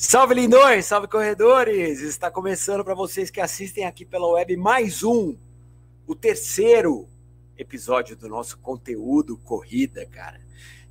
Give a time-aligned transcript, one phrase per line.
[0.00, 2.00] Salve lindões, salve corredores!
[2.02, 5.36] Está começando para vocês que assistem aqui pela web mais um,
[6.06, 7.08] o terceiro
[7.58, 10.38] episódio do nosso conteúdo corrida, cara.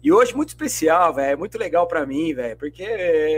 [0.04, 2.86] E hoje muito especial, velho, muito legal para mim, velho, porque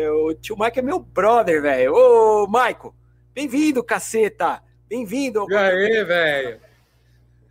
[0.09, 1.93] o tio Mike é meu brother, velho.
[1.93, 2.95] Ô, Maico,
[3.35, 4.63] bem-vindo, caceta!
[4.89, 5.45] Bem-vindo!
[5.51, 6.59] E aí, velho?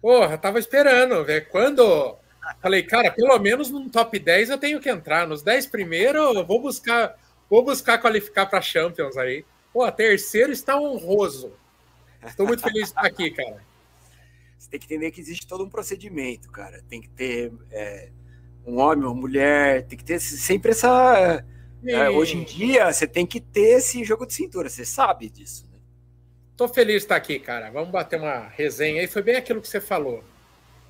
[0.02, 1.46] Porra, tava esperando, velho.
[1.48, 2.18] Quando
[2.60, 5.24] falei, cara, pelo menos no top 10 eu tenho que entrar.
[5.24, 7.16] Nos 10 primeiros eu vou buscar
[7.48, 9.44] Vou buscar qualificar para Champions aí.
[9.72, 11.52] Pô, terceiro está honroso.
[12.26, 13.62] Estou muito feliz de estar aqui, cara.
[14.58, 16.82] Você tem que entender que existe todo um procedimento, cara.
[16.88, 18.10] Tem que ter é,
[18.66, 21.44] um homem, uma mulher, tem que ter sempre essa.
[21.84, 25.64] É, hoje em dia, você tem que ter esse jogo de cintura, você sabe disso.
[25.72, 25.78] Né?
[26.56, 27.70] Tô feliz de estar aqui, cara.
[27.70, 29.06] Vamos bater uma resenha aí.
[29.06, 30.24] Foi bem aquilo que você falou.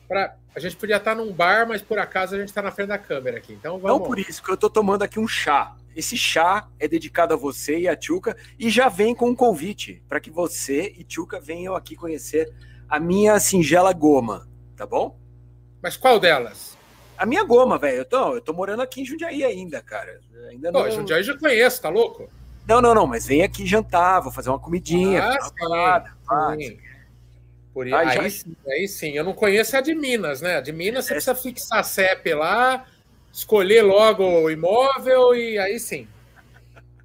[0.09, 0.35] Pra...
[0.55, 2.99] A gente podia estar num bar, mas por acaso a gente está na frente da
[2.99, 3.53] câmera aqui.
[3.53, 4.01] Então vamos.
[4.01, 5.77] Não por isso que eu tô tomando aqui um chá.
[5.95, 10.03] Esse chá é dedicado a você e a Tchuca e já vem com um convite
[10.09, 12.53] para que você e Tchuca venham aqui conhecer
[12.89, 15.19] a minha singela goma, tá bom?
[15.83, 16.77] Mas qual delas?
[17.17, 17.99] A minha goma, velho.
[17.99, 20.21] Eu tô, eu tô morando aqui em Jundiaí ainda, cara.
[20.49, 20.85] Ainda não.
[20.85, 22.31] Pô, Jundiaí já conheço, tá louco?
[22.67, 25.25] Não, não, não, mas vem aqui jantar, vou fazer uma comidinha.
[25.25, 26.13] Ah, sim, parada,
[26.59, 26.79] sim.
[27.73, 28.31] Por aí, aí, já...
[28.31, 30.57] sim, aí sim, eu não conheço a de Minas, né?
[30.57, 31.15] A de Minas você é...
[31.15, 32.85] precisa fixar a CEP lá,
[33.33, 36.07] escolher logo o imóvel e aí sim.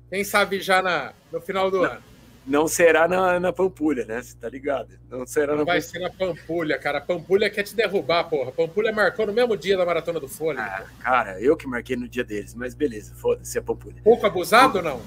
[0.09, 2.03] Quem sabe já na, no final do não, ano.
[2.45, 4.21] Não será na, na Pampulha, né?
[4.21, 4.99] Você tá ligado?
[5.09, 5.81] Não será não na vai Pampulha.
[5.81, 7.01] ser na Pampulha, cara.
[7.01, 8.51] Pampulha quer te derrubar, porra.
[8.51, 10.61] Pampulha marcou no mesmo dia da Maratona do Folha.
[10.61, 14.01] Ah, cara, eu que marquei no dia deles, mas beleza, foda-se a Pampulha.
[14.03, 15.01] Pouco abusado ou não?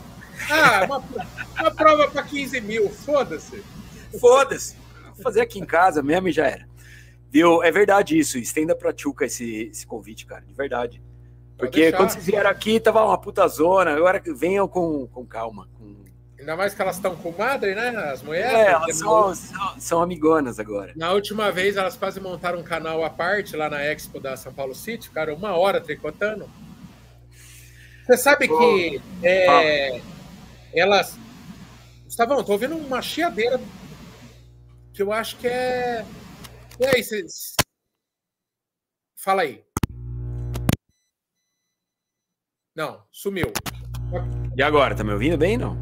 [0.50, 1.04] Ah, uma,
[1.60, 3.62] uma prova para 15 mil, foda-se.
[4.18, 4.76] Foda-se.
[5.14, 6.66] Vou fazer aqui em casa mesmo e já era.
[7.36, 7.62] Viu?
[7.62, 8.38] É verdade isso.
[8.38, 10.40] Estenda pra Tchuca esse, esse convite, cara.
[10.40, 11.02] De verdade.
[11.58, 13.94] Porque quando vocês vieram aqui, tava uma puta zona.
[13.94, 15.68] Agora venham com, com calma.
[15.74, 16.02] Com...
[16.38, 17.88] Ainda mais que elas estão com madre, né?
[18.10, 18.54] As mulheres.
[18.54, 20.94] É, elas são, são, são, amigonas agora.
[20.96, 24.54] Na última vez, elas quase montaram um canal à parte lá na Expo da São
[24.54, 25.08] Paulo City.
[25.08, 26.48] Ficaram uma hora tricotando.
[28.06, 30.00] Você sabe que é,
[30.72, 31.18] elas.
[32.06, 33.60] Gustavão, tô ouvindo uma chiadeira
[34.94, 36.02] que eu acho que é.
[36.78, 37.54] E aí, vocês.
[39.14, 39.64] Fala aí.
[42.74, 43.50] Não, sumiu.
[44.54, 45.74] E agora, tá me ouvindo bem não?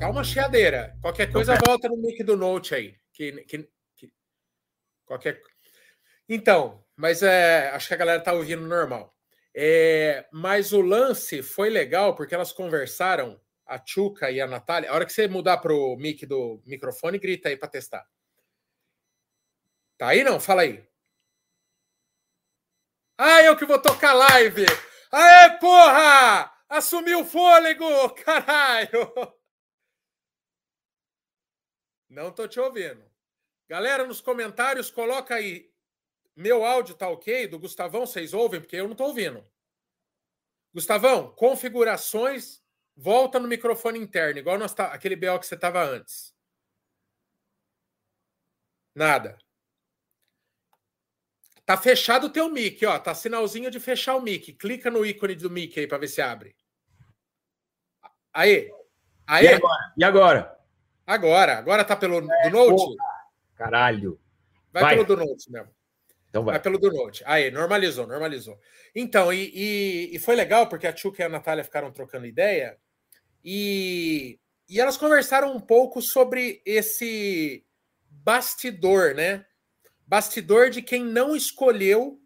[0.00, 0.96] Calma, chiadeira.
[1.02, 1.62] Qualquer coisa okay.
[1.66, 2.96] volta no mic do Note aí.
[3.12, 4.10] Que, que, que...
[5.04, 5.42] Qualquer...
[6.26, 9.14] Então, mas é, acho que a galera tá ouvindo normal.
[9.54, 14.90] É, mas o lance foi legal porque elas conversaram, a Chuca e a Natália.
[14.90, 18.06] A hora que você mudar pro mic do microfone, grita aí para testar.
[19.98, 20.38] Tá aí não?
[20.38, 20.86] Fala aí.
[23.18, 24.64] Ah, eu que vou tocar live!
[25.10, 26.54] Aê, porra!
[26.68, 29.12] Assumiu o fôlego, caralho!
[32.08, 33.04] Não tô te ouvindo.
[33.68, 35.70] Galera, nos comentários, coloca aí.
[36.36, 37.48] Meu áudio tá ok?
[37.48, 38.60] Do Gustavão, vocês ouvem?
[38.60, 39.44] Porque eu não tô ouvindo.
[40.72, 42.62] Gustavão, configurações,
[42.96, 46.32] volta no microfone interno, igual nós tá, aquele BO que você tava antes.
[48.94, 49.38] Nada.
[51.68, 52.98] Tá fechado o teu mic, ó.
[52.98, 54.54] Tá sinalzinho de fechar o mic.
[54.54, 56.56] Clica no ícone do mic aí para ver se abre.
[58.32, 58.72] Aí.
[59.26, 59.44] Aí.
[59.44, 59.92] E agora?
[59.98, 60.58] E agora?
[61.06, 61.58] Agora.
[61.58, 62.70] Agora tá pelo é, do Note?
[62.70, 62.96] Porra.
[63.54, 64.18] Caralho.
[64.72, 65.68] Vai, vai, pelo do Note mesmo.
[66.30, 66.54] Então vai.
[66.54, 67.22] vai pelo do Note.
[67.26, 68.58] Aí, normalizou, normalizou.
[68.94, 72.78] Então, e, e, e foi legal porque a Tchuca e a Natália ficaram trocando ideia
[73.44, 77.62] e, e elas conversaram um pouco sobre esse
[78.08, 79.44] bastidor, né?
[80.08, 82.18] Bastidor de quem não escolheu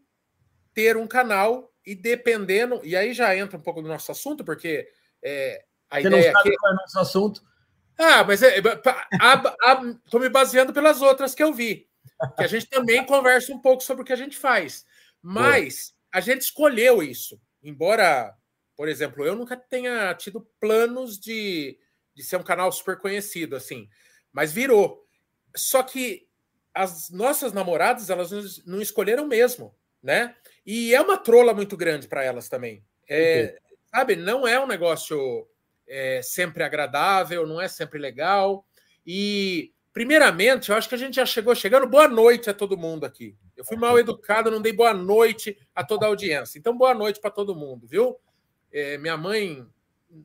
[0.72, 2.80] ter um canal e dependendo.
[2.84, 4.88] E aí já entra um pouco do nosso assunto, porque
[5.22, 6.32] é, a Você ideia.
[6.32, 6.58] Não sabe aqui...
[6.58, 7.42] qual é o nosso assunto?
[7.98, 8.58] Ah, mas é,
[10.04, 11.88] estou me baseando pelas outras que eu vi.
[12.36, 14.86] Que a gente também conversa um pouco sobre o que a gente faz.
[15.20, 17.40] Mas a gente escolheu isso.
[17.62, 18.32] Embora,
[18.76, 21.78] por exemplo, eu nunca tenha tido planos de,
[22.14, 23.88] de ser um canal super conhecido, assim.
[24.32, 25.04] Mas virou.
[25.54, 26.26] Só que
[26.74, 30.34] as nossas namoradas, elas não escolheram mesmo, né?
[30.64, 32.84] E é uma trola muito grande para elas também.
[33.08, 33.58] É,
[33.94, 35.46] sabe, não é um negócio
[35.86, 38.64] é, sempre agradável, não é sempre legal.
[39.06, 41.86] E, primeiramente, eu acho que a gente já chegou chegando.
[41.86, 43.36] Boa noite a todo mundo aqui.
[43.56, 46.58] Eu fui mal educado, não dei boa noite a toda a audiência.
[46.58, 48.16] Então, boa noite para todo mundo, viu?
[48.72, 49.66] É, minha mãe.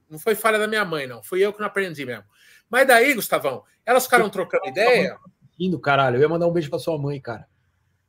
[0.10, 1.24] Não foi falha da minha mãe, não.
[1.24, 2.26] Fui eu que não aprendi mesmo.
[2.70, 5.18] Mas daí, Gustavão, elas ficaram trocando ideia
[5.58, 6.18] assistindo, caralho.
[6.18, 7.48] Eu ia mandar um beijo pra sua mãe, cara.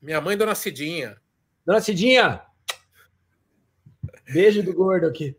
[0.01, 1.17] Minha mãe, Dona Cidinha.
[1.65, 2.43] Dona Cidinha!
[4.31, 5.37] Beijo do gordo aqui.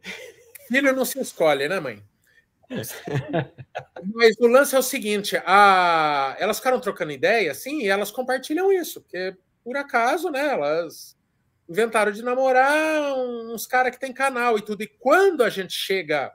[0.67, 2.03] Filho não se escolhe, né, mãe?
[4.13, 6.35] Mas o lance é o seguinte: a...
[6.39, 11.17] elas ficaram trocando ideia, assim, e elas compartilham isso, porque por acaso, né, elas
[11.67, 14.83] inventaram de namorar uns caras que tem canal e tudo.
[14.83, 16.31] E quando a gente chega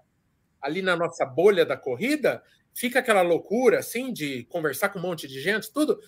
[0.60, 2.42] ali na nossa bolha da corrida,
[2.74, 5.98] fica aquela loucura, assim, de conversar com um monte de gente, tudo.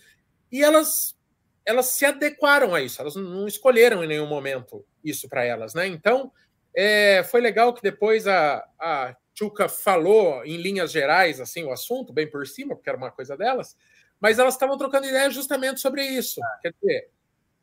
[0.50, 1.16] E elas
[1.64, 5.84] elas se adequaram a isso, elas não escolheram em nenhum momento isso para elas, né?
[5.88, 6.30] Então,
[6.72, 12.12] é, foi legal que depois a, a Chuca falou em linhas gerais assim o assunto,
[12.12, 13.76] bem por cima, porque era uma coisa delas,
[14.20, 16.40] mas elas estavam trocando ideia justamente sobre isso.
[16.62, 17.10] Quer dizer,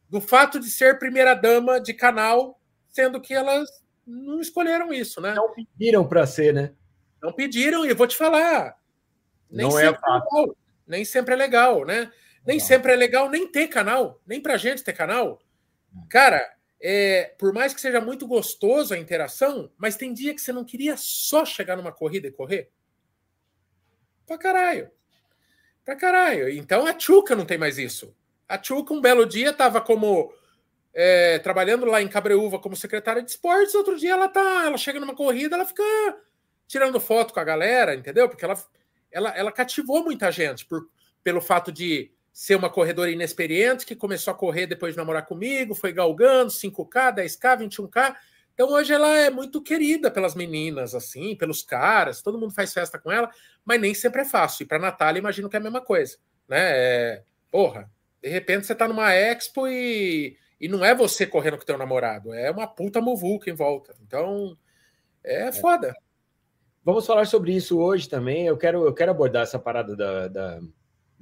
[0.10, 2.60] do fato de ser primeira dama de canal,
[2.90, 3.70] sendo que elas
[4.06, 5.34] não escolheram isso, né?
[5.34, 6.74] Não pediram para ser, né?
[7.22, 8.78] Não pediram, e vou te falar,
[9.54, 10.58] nem não é sempre é, legal,
[10.88, 12.12] nem sempre é legal, né?
[12.46, 12.66] Nem não.
[12.66, 15.40] sempre é legal nem ter canal, nem pra gente ter canal.
[16.10, 16.44] Cara,
[16.82, 20.66] é, por mais que seja muito gostoso a interação, mas tem dia que você não
[20.66, 22.70] queria só chegar numa corrida e correr?
[24.26, 24.90] Pra caralho.
[25.86, 26.50] Pra caralho.
[26.50, 28.16] Então a Chuca não tem mais isso.
[28.50, 30.34] A Chuca, um belo dia, estava como.
[30.96, 35.00] É, trabalhando lá em Cabreúva como secretária de esportes, outro dia ela tá, ela chega
[35.00, 35.82] numa corrida, ela fica
[36.68, 38.30] tirando foto com a galera, entendeu?
[38.30, 38.56] Porque ela,
[39.14, 40.90] ela, ela cativou muita gente por,
[41.24, 45.76] pelo fato de ser uma corredora inexperiente que começou a correr depois de namorar comigo,
[45.76, 48.16] foi galgando 5K, 10K, 21K.
[48.56, 52.98] Então hoje ela é muito querida pelas meninas, assim, pelos caras, todo mundo faz festa
[52.98, 53.30] com ela,
[53.64, 54.64] mas nem sempre é fácil.
[54.64, 56.18] E para Natália, imagino que é a mesma coisa,
[56.48, 56.58] né?
[56.60, 57.90] É, porra,
[58.22, 62.34] de repente você tá numa expo e, e não é você correndo com teu namorado,
[62.34, 63.96] é uma puta muvuca em volta.
[64.02, 64.58] Então,
[65.24, 65.52] é, é.
[65.52, 65.96] foda.
[66.84, 68.46] Vamos falar sobre isso hoje também.
[68.46, 70.60] Eu quero, eu quero abordar essa parada da, da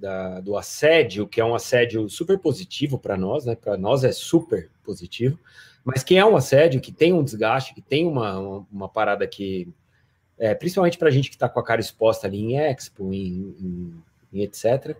[0.01, 3.55] da, do assédio, que é um assédio super positivo para nós, né?
[3.55, 5.39] Para nós é super positivo,
[5.85, 9.27] mas que é um assédio, que tem um desgaste, que tem uma, uma, uma parada
[9.27, 9.71] que,
[10.39, 13.55] é, principalmente para a gente que está com a cara exposta ali em Expo, em,
[13.59, 14.03] em,
[14.33, 14.97] em, etc.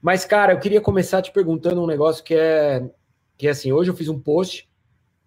[0.00, 2.88] Mas, cara, eu queria começar te perguntando um negócio que é,
[3.36, 4.66] que é assim, hoje eu fiz um post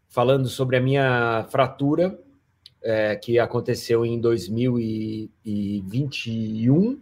[0.08, 2.20] falando sobre a minha fratura
[2.84, 7.00] é, que aconteceu em 2021,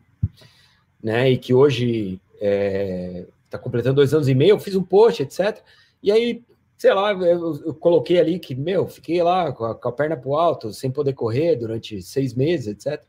[1.02, 1.31] né?
[1.31, 5.64] E que hoje está é, completando dois anos e meio, eu fiz um post, etc.
[6.02, 6.44] E aí,
[6.78, 10.18] sei lá, eu, eu coloquei ali que, meu, fiquei lá com a, com a perna
[10.18, 13.04] para o alto, sem poder correr durante seis meses, etc.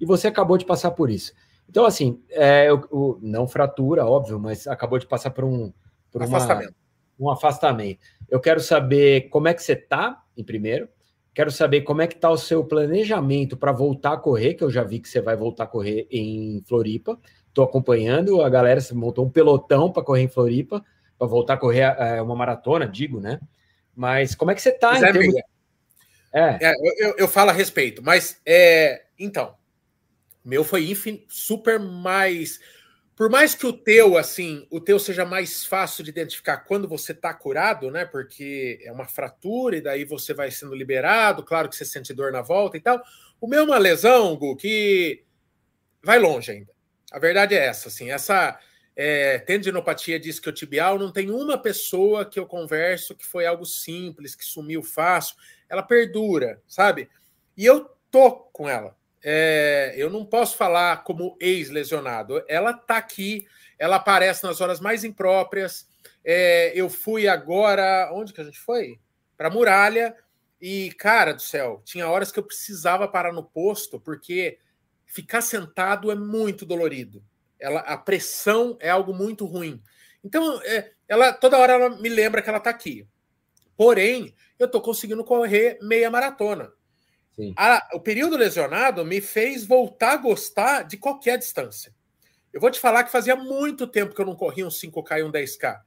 [0.00, 1.32] E você acabou de passar por isso.
[1.68, 5.72] Então, assim, é, eu, eu, não fratura, óbvio, mas acabou de passar por um
[6.12, 6.74] por afastamento.
[7.18, 8.00] Uma, um afastamento.
[8.28, 10.88] Eu quero saber como é que você está, em primeiro.
[11.36, 14.70] Quero saber como é que está o seu planejamento para voltar a correr, que eu
[14.70, 17.20] já vi que você vai voltar a correr em Floripa.
[17.46, 20.82] Estou acompanhando, a galera se montou um pelotão para correr em Floripa,
[21.18, 23.38] para voltar a correr é, uma maratona, digo, né?
[23.94, 24.96] Mas como é que você está?
[24.96, 25.34] É, termos...
[26.32, 26.58] é.
[26.58, 29.56] é eu, eu, falo a respeito, mas é, então,
[30.42, 31.22] meu foi infin...
[31.28, 32.58] super mais
[33.16, 37.12] por mais que o teu, assim, o teu seja mais fácil de identificar quando você
[37.12, 38.04] está curado, né?
[38.04, 42.30] Porque é uma fratura e daí você vai sendo liberado, claro que você sente dor
[42.30, 43.02] na volta e tal.
[43.40, 45.24] O meu é uma lesão, Gu, que
[46.02, 46.70] vai longe ainda.
[47.10, 48.60] A verdade é essa, assim, essa
[48.94, 54.44] é, tendinopatia discotibial, não tem uma pessoa que eu converso que foi algo simples, que
[54.44, 55.36] sumiu fácil,
[55.70, 57.08] ela perdura, sabe?
[57.56, 58.94] E eu tô com ela
[59.28, 62.44] é, eu não posso falar como ex-lesionado.
[62.46, 63.44] Ela está aqui,
[63.76, 65.88] ela aparece nas horas mais impróprias.
[66.24, 68.08] É, eu fui agora.
[68.12, 69.00] Onde que a gente foi?
[69.36, 70.14] Para Muralha.
[70.60, 74.60] E, cara do céu, tinha horas que eu precisava parar no posto, porque
[75.04, 77.20] ficar sentado é muito dolorido.
[77.58, 79.82] Ela, a pressão é algo muito ruim.
[80.22, 83.04] Então, é, ela toda hora ela me lembra que ela está aqui.
[83.76, 86.72] Porém, eu estou conseguindo correr meia maratona.
[87.56, 91.94] A, o período lesionado me fez voltar a gostar de qualquer distância.
[92.52, 95.22] Eu vou te falar que fazia muito tempo que eu não corria um 5K e
[95.22, 95.80] um 10K.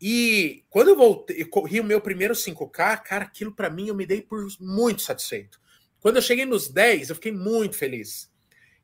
[0.00, 3.94] E quando eu voltei, eu corri o meu primeiro 5K, cara, aquilo para mim eu
[3.94, 5.60] me dei por muito satisfeito.
[6.00, 8.30] Quando eu cheguei nos 10, eu fiquei muito feliz.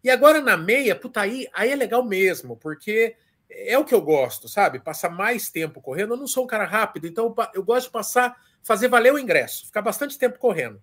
[0.02, 3.16] E agora na meia, puta, aí, aí é legal mesmo, porque
[3.50, 4.78] é o que eu gosto, sabe?
[4.78, 6.14] Passar mais tempo correndo.
[6.14, 9.66] Eu não sou um cara rápido, então eu gosto de passar, fazer valer o ingresso,
[9.66, 10.80] ficar bastante tempo correndo.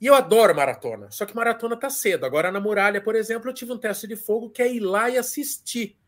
[0.00, 2.24] E eu adoro maratona, só que maratona tá cedo.
[2.24, 5.10] Agora na muralha, por exemplo, eu tive um teste de fogo que é ir lá
[5.10, 5.98] e assistir.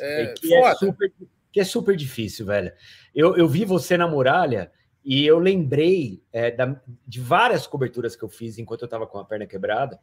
[0.00, 1.12] É, que, é super,
[1.52, 2.72] que, é super, difícil, velho.
[3.14, 4.72] Eu, eu vi você na muralha
[5.04, 9.18] e eu lembrei é, da, de várias coberturas que eu fiz enquanto eu estava com
[9.18, 9.98] a perna quebrada.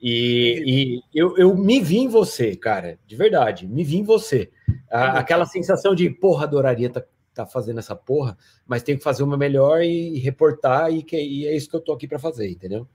[0.00, 4.50] E, e eu, eu, me vi em você, cara, de verdade, me vi em você.
[4.90, 9.04] A, aquela sensação de, porra, adoraria estar tá tá fazendo essa porra, mas tenho que
[9.04, 12.06] fazer uma melhor e, e reportar, e, que, e é isso que eu tô aqui
[12.06, 12.88] para fazer, entendeu?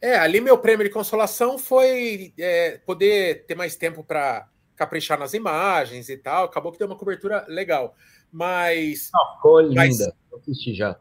[0.00, 5.32] É, ali meu prêmio de consolação foi é, poder ter mais tempo para caprichar nas
[5.32, 6.44] imagens e tal.
[6.44, 7.96] Acabou que deu uma cobertura legal.
[8.30, 9.10] Mas.
[9.14, 9.74] Ah, ficou linda.
[9.76, 10.00] Mas...
[10.40, 10.98] Assisti já.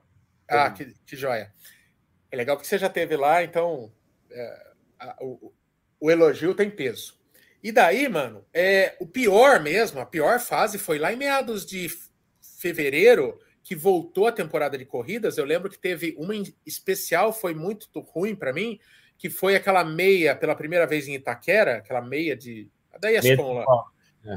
[0.48, 1.51] Ah, que, que joia.
[2.32, 3.91] É legal que você já teve lá, então
[4.32, 4.67] é,
[5.00, 5.53] a, o,
[6.00, 7.15] o, elogio tem peso.
[7.62, 11.89] E daí, mano, é, o pior mesmo, a pior fase foi lá em meados de
[12.63, 15.38] fevereiro, que voltou a temporada de corridas.
[15.38, 16.34] Eu lembro que teve uma
[16.65, 18.79] especial, foi muito ruim para mim,
[19.17, 22.70] que foi aquela meia pela primeira vez em Itaquera, aquela meia de.
[23.00, 23.65] Da ESCOM lá.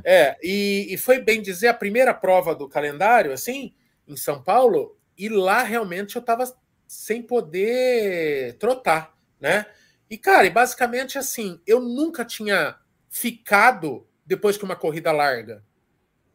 [0.04, 3.72] É, é e, e foi bem dizer a primeira prova do calendário, assim,
[4.08, 6.44] em São Paulo, e lá realmente eu estava
[6.86, 9.66] sem poder trotar, né?
[10.08, 12.76] E, cara, e basicamente assim, eu nunca tinha
[13.08, 15.64] ficado depois que uma corrida larga.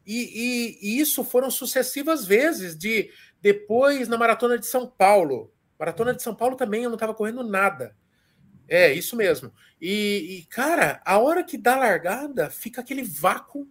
[0.06, 5.52] E, e, e, isso foram sucessivas vezes de depois na maratona de São Paulo.
[5.78, 7.96] Maratona de São Paulo também eu não estava correndo nada.
[8.68, 9.52] É, isso mesmo.
[9.80, 13.68] E, e, cara, a hora que dá largada, fica aquele vácuo.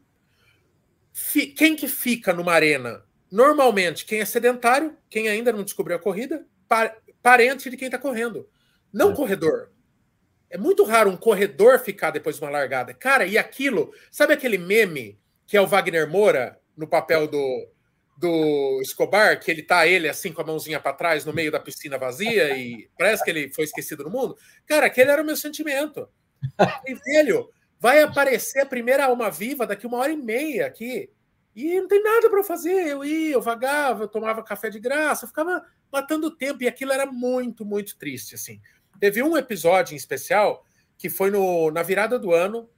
[1.56, 3.04] Quem que fica numa arena?
[3.32, 6.46] Normalmente, quem é sedentário, quem ainda não descobriu a corrida,
[7.22, 8.50] parente de quem está correndo.
[8.92, 9.16] Não é.
[9.16, 9.72] corredor.
[10.50, 12.94] É muito raro um corredor ficar depois de uma largada.
[12.94, 15.21] Cara, e aquilo, sabe aquele meme
[15.52, 17.68] que é o Wagner Moura no papel do,
[18.16, 21.60] do Escobar, que ele tá ele assim com a mãozinha para trás no meio da
[21.60, 24.38] piscina vazia e parece que ele foi esquecido no mundo?
[24.66, 26.08] Cara, aquele era o meu sentimento.
[26.88, 31.12] E velho, vai aparecer a primeira alma viva daqui uma hora e meia aqui.
[31.54, 32.88] E não tem nada para fazer.
[32.88, 36.64] Eu ia, eu vagava, eu tomava café de graça, eu ficava matando tempo.
[36.64, 38.36] E aquilo era muito, muito triste.
[38.36, 38.62] assim.
[39.02, 40.66] Teve um episódio em especial
[40.98, 42.70] que foi no, na virada do ano.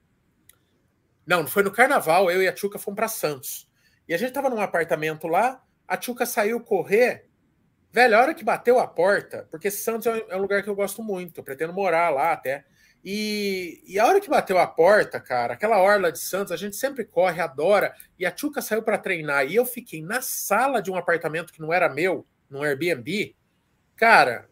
[1.25, 2.29] Não, foi no carnaval.
[2.29, 3.69] Eu e a Tchuca fomos para Santos.
[4.07, 5.63] E a gente tava num apartamento lá.
[5.87, 7.27] A Tchuca saiu correr.
[7.91, 11.03] Velho, a hora que bateu a porta, porque Santos é um lugar que eu gosto
[11.03, 12.65] muito, eu pretendo morar lá até.
[13.05, 16.75] E, e, a hora que bateu a porta, cara, aquela orla de Santos, a gente
[16.75, 17.93] sempre corre, adora.
[18.17, 19.45] E a Tchuca saiu para treinar.
[19.45, 23.35] E eu fiquei na sala de um apartamento que não era meu, num Airbnb.
[23.95, 24.49] Cara,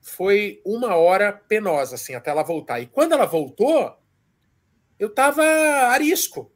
[0.00, 2.80] foi uma hora penosa, assim, até ela voltar.
[2.80, 3.96] E quando ela voltou,
[5.02, 6.52] eu tava arisco.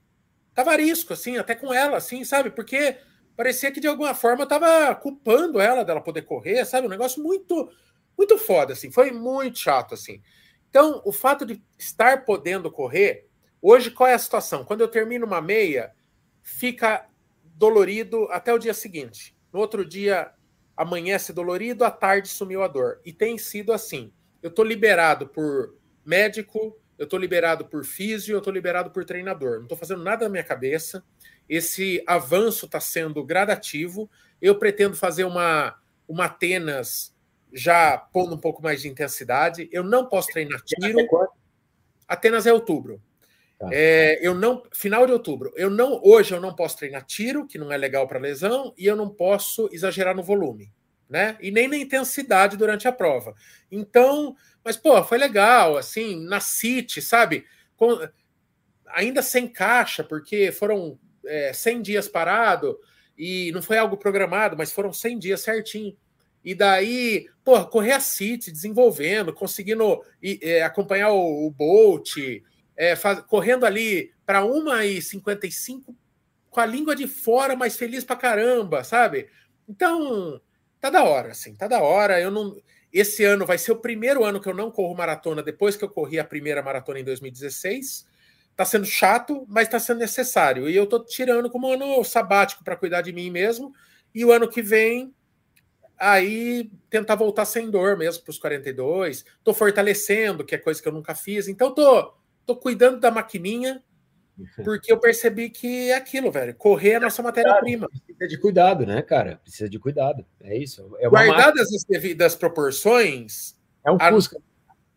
[0.54, 2.48] Tava arisco, assim, até com ela, assim, sabe?
[2.48, 2.96] Porque
[3.36, 6.86] parecia que de alguma forma eu tava culpando ela dela poder correr, sabe?
[6.86, 7.68] Um negócio muito,
[8.16, 8.92] muito foda, assim.
[8.92, 10.22] Foi muito chato, assim.
[10.70, 13.26] Então, o fato de estar podendo correr,
[13.60, 14.64] hoje qual é a situação?
[14.64, 15.92] Quando eu termino uma meia,
[16.40, 17.04] fica
[17.42, 19.36] dolorido até o dia seguinte.
[19.52, 20.32] No outro dia,
[20.76, 23.00] amanhece dolorido, à tarde sumiu a dor.
[23.04, 24.12] E tem sido assim.
[24.40, 29.56] Eu estou liberado por médico, eu estou liberado por físio, eu estou liberado por treinador.
[29.56, 31.04] Não estou fazendo nada na minha cabeça.
[31.48, 34.10] Esse avanço está sendo gradativo.
[34.40, 35.76] Eu pretendo fazer uma,
[36.08, 37.14] uma Atenas
[37.52, 39.68] já pondo um pouco mais de intensidade.
[39.70, 40.98] Eu não posso treinar tiro.
[42.08, 43.00] Atenas é outubro.
[43.58, 43.68] Tá.
[43.72, 45.52] É, eu não final de outubro.
[45.56, 48.86] Eu não hoje eu não posso treinar tiro, que não é legal para lesão, e
[48.86, 50.70] eu não posso exagerar no volume,
[51.08, 51.38] né?
[51.40, 53.34] E nem na intensidade durante a prova.
[53.70, 57.46] Então, mas pô, foi legal, assim, na City, sabe?
[57.76, 58.00] Com,
[58.88, 62.76] ainda sem caixa, porque foram é, 100 dias parado
[63.16, 65.96] e não foi algo programado, mas foram 100 dias certinho.
[66.44, 70.02] E daí, pô, correr a City, desenvolvendo, conseguindo
[70.42, 72.16] é, acompanhar o, o Bolt,
[72.76, 75.94] é, faz, correndo ali para 1h55
[76.50, 79.28] com a língua de fora, mas feliz pra caramba, sabe?
[79.68, 80.40] Então,
[80.80, 82.20] tá da hora, assim, tá da hora.
[82.20, 82.56] Eu não.
[82.98, 85.88] Esse ano vai ser o primeiro ano que eu não corro maratona depois que eu
[85.90, 88.06] corri a primeira maratona em 2016.
[88.56, 90.66] Tá sendo chato, mas tá sendo necessário.
[90.66, 93.70] E eu tô tirando como um ano sabático para cuidar de mim mesmo.
[94.14, 95.14] E o ano que vem
[95.98, 99.26] aí tentar voltar sem dor mesmo para os 42.
[99.38, 101.48] Estou fortalecendo, que é coisa que eu nunca fiz.
[101.48, 102.14] Então, tô,
[102.46, 103.84] tô cuidando da maquininha,
[104.64, 106.54] porque eu percebi que é aquilo, velho.
[106.54, 107.88] Correr é a nossa matéria-prima.
[107.88, 109.36] Precisa de cuidado, né, cara?
[109.42, 110.26] Precisa de cuidado.
[110.40, 110.96] É isso.
[110.98, 113.56] É Guardadas as devidas proporções.
[113.84, 114.38] É um Fusca.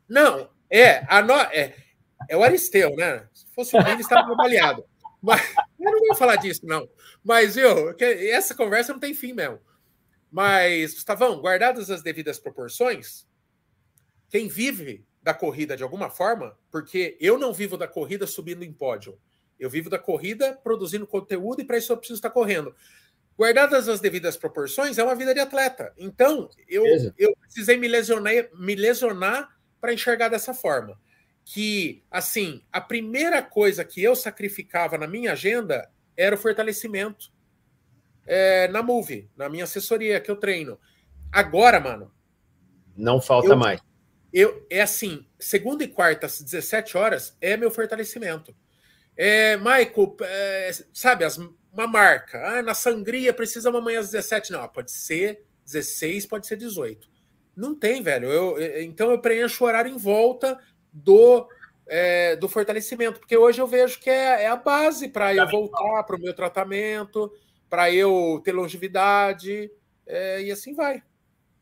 [0.08, 1.34] Não, é, a no...
[1.34, 1.76] é.
[2.28, 3.28] É o Aristeu, né?
[3.34, 4.84] Se fosse o Billy, estava trabalhado.
[5.22, 5.42] Mas
[5.80, 6.88] eu não vou falar disso, não.
[7.24, 9.60] Mas, viu, essa conversa não tem fim mesmo.
[10.32, 13.26] Mas, Gustavão, guardadas as devidas proporções,
[14.30, 18.72] quem vive da corrida de alguma forma, porque eu não vivo da corrida subindo em
[18.72, 19.20] pódio.
[19.60, 22.74] Eu vivo da corrida produzindo conteúdo e para isso eu preciso estar correndo.
[23.38, 25.94] Guardadas as devidas proporções, é uma vida de atleta.
[25.98, 26.84] Então, eu,
[27.18, 31.00] eu precisei me lesionar, me lesionar para enxergar dessa forma.
[31.46, 37.32] Que, assim, a primeira coisa que eu sacrificava na minha agenda era o fortalecimento
[38.28, 40.78] é, na Move, na minha assessoria que eu treino.
[41.32, 42.12] Agora, mano.
[42.96, 43.82] Não falta eu, mais.
[44.34, 48.54] eu é assim, segunda e quarta às 17 horas é meu fortalecimento.
[49.22, 51.38] É, Michael, é, sabe, as,
[51.74, 52.42] uma marca.
[52.42, 54.50] Ah, na sangria precisa amanhã às 17.
[54.54, 57.06] Não, pode ser 16, pode ser 18.
[57.54, 58.30] Não tem, velho.
[58.30, 60.58] Eu, eu então eu preencho o horário em volta
[60.94, 61.50] do,
[61.86, 66.02] é, do fortalecimento, porque hoje eu vejo que é, é a base para eu voltar
[66.04, 67.30] para o meu tratamento,
[67.70, 69.70] para eu ter longevidade,
[70.08, 71.04] é, e assim vai.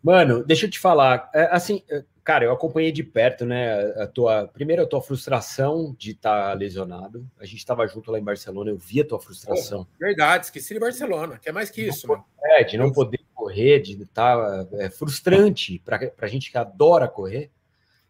[0.03, 4.05] Mano, deixa eu te falar, é, assim, é, cara, eu acompanhei de perto, né, a
[4.05, 8.23] tua, primeiro a tua frustração de estar tá lesionado, a gente estava junto lá em
[8.23, 9.87] Barcelona, eu vi a tua frustração.
[9.97, 12.25] verdade, esqueci de Barcelona, que é mais que isso, mano.
[12.43, 17.07] É, de não poder correr, de estar tá, é, frustrante para a gente que adora
[17.07, 17.49] correr,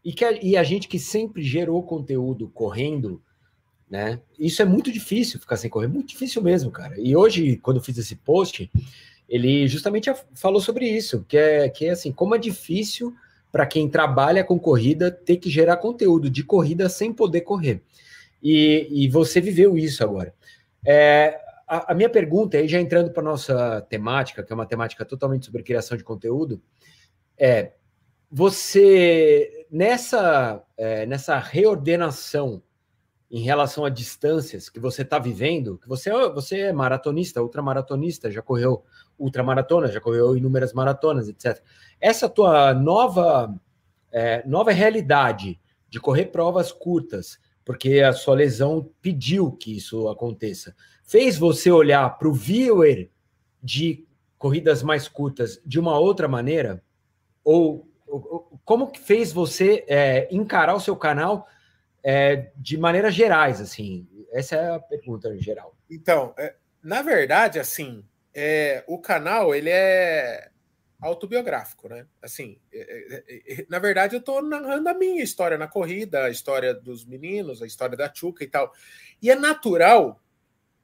[0.04, 3.22] e, que a, e a gente que sempre gerou conteúdo correndo,
[3.88, 7.00] né, isso é muito difícil ficar sem correr, muito difícil mesmo, cara.
[7.00, 8.68] E hoje, quando eu fiz esse post,
[9.30, 13.16] ele justamente falou sobre isso, que é, que é assim, como é difícil
[13.58, 17.82] para quem trabalha com corrida ter que gerar conteúdo de corrida sem poder correr.
[18.42, 20.32] E, e você viveu isso agora.
[20.86, 25.04] É, a, a, minha pergunta, aí já entrando para nossa temática, que é uma temática
[25.04, 26.62] totalmente sobre criação de conteúdo,
[27.36, 27.72] é
[28.30, 32.62] você nessa, é, nessa reordenação
[33.32, 38.44] em relação a distâncias que você está vivendo, que você, você é maratonista, ultramaratonista, já
[38.44, 38.86] correu
[39.18, 41.62] ultramaratona, já correu inúmeras maratonas, etc.
[42.00, 43.54] Essa tua nova,
[44.12, 45.60] é, nova realidade
[45.90, 52.18] de correr provas curtas, porque a sua lesão pediu que isso aconteça, fez você olhar
[52.18, 53.10] para o viewer
[53.62, 54.06] de
[54.38, 56.84] corridas mais curtas de uma outra maneira?
[57.44, 61.48] Ou, ou como que fez você é, encarar o seu canal
[62.04, 64.08] é, de maneiras gerais, assim?
[64.32, 65.76] Essa é a pergunta em geral.
[65.90, 68.04] Então, é, na verdade, assim,
[68.40, 70.52] é, o canal ele é
[71.02, 72.06] autobiográfico, né?
[72.22, 76.30] Assim, é, é, é, na verdade, eu estou narrando a minha história na corrida, a
[76.30, 78.72] história dos meninos, a história da Chuca e tal.
[79.20, 80.22] E é natural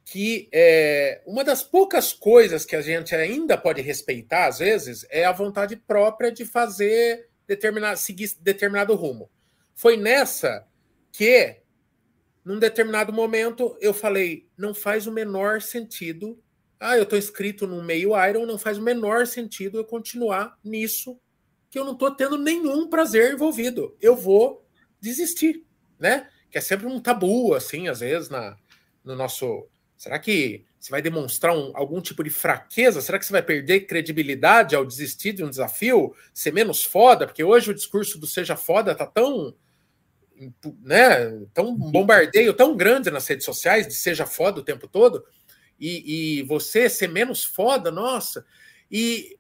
[0.04, 5.24] que é, uma das poucas coisas que a gente ainda pode respeitar, às vezes, é
[5.24, 9.30] a vontade própria de fazer determinado, seguir determinado rumo.
[9.76, 10.68] Foi nessa
[11.12, 11.58] que,
[12.44, 16.42] num determinado momento, eu falei: não faz o menor sentido
[16.84, 21.18] ah, eu estou inscrito no meio Iron, não faz o menor sentido eu continuar nisso,
[21.72, 23.96] que eu não estou tendo nenhum prazer envolvido.
[24.02, 24.68] Eu vou
[25.00, 25.64] desistir,
[25.98, 26.28] né?
[26.52, 28.58] Que é sempre um tabu, assim, às vezes, na,
[29.04, 29.66] no nosso.
[29.98, 33.02] Será que você vai demonstrar um, algum tipo de fraqueza?
[33.02, 36.14] Será que você vai perder credibilidade ao desistir de um desafio?
[36.34, 37.26] Ser menos foda?
[37.26, 39.56] Porque hoje o discurso do seja foda tá tão.
[40.82, 45.24] Né, tão bombardeio tão grande nas redes sociais de seja foda o tempo todo
[45.80, 48.46] e, e você ser menos foda, nossa.
[48.92, 49.38] E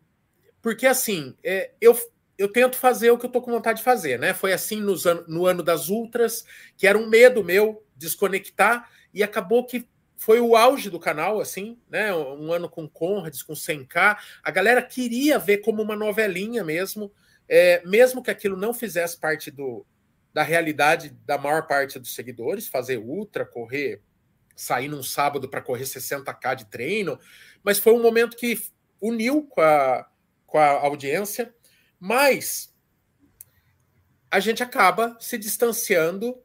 [0.62, 1.98] porque assim, é, eu,
[2.38, 4.34] eu tento fazer o que eu tô com vontade de fazer, né?
[4.34, 6.46] Foi assim nos no ano das ultras,
[6.78, 11.78] que era um medo meu desconectar, e acabou que foi o auge do canal, assim,
[11.90, 12.16] né?
[12.16, 14.18] Um ano com Conrads, com 100k.
[14.42, 17.12] A galera queria ver como uma novelinha mesmo,
[17.48, 19.86] é, mesmo que aquilo não fizesse parte do,
[20.34, 24.02] da realidade da maior parte dos seguidores, fazer ultra, correr
[24.56, 27.20] sair num sábado para correr 60k de treino,
[27.64, 28.60] mas foi um momento que
[29.02, 30.08] uniu com a,
[30.46, 31.54] com a audiência,
[32.00, 32.74] mas
[34.30, 36.42] a gente acaba se distanciando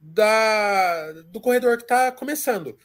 [0.00, 2.76] da, do corredor que está começando.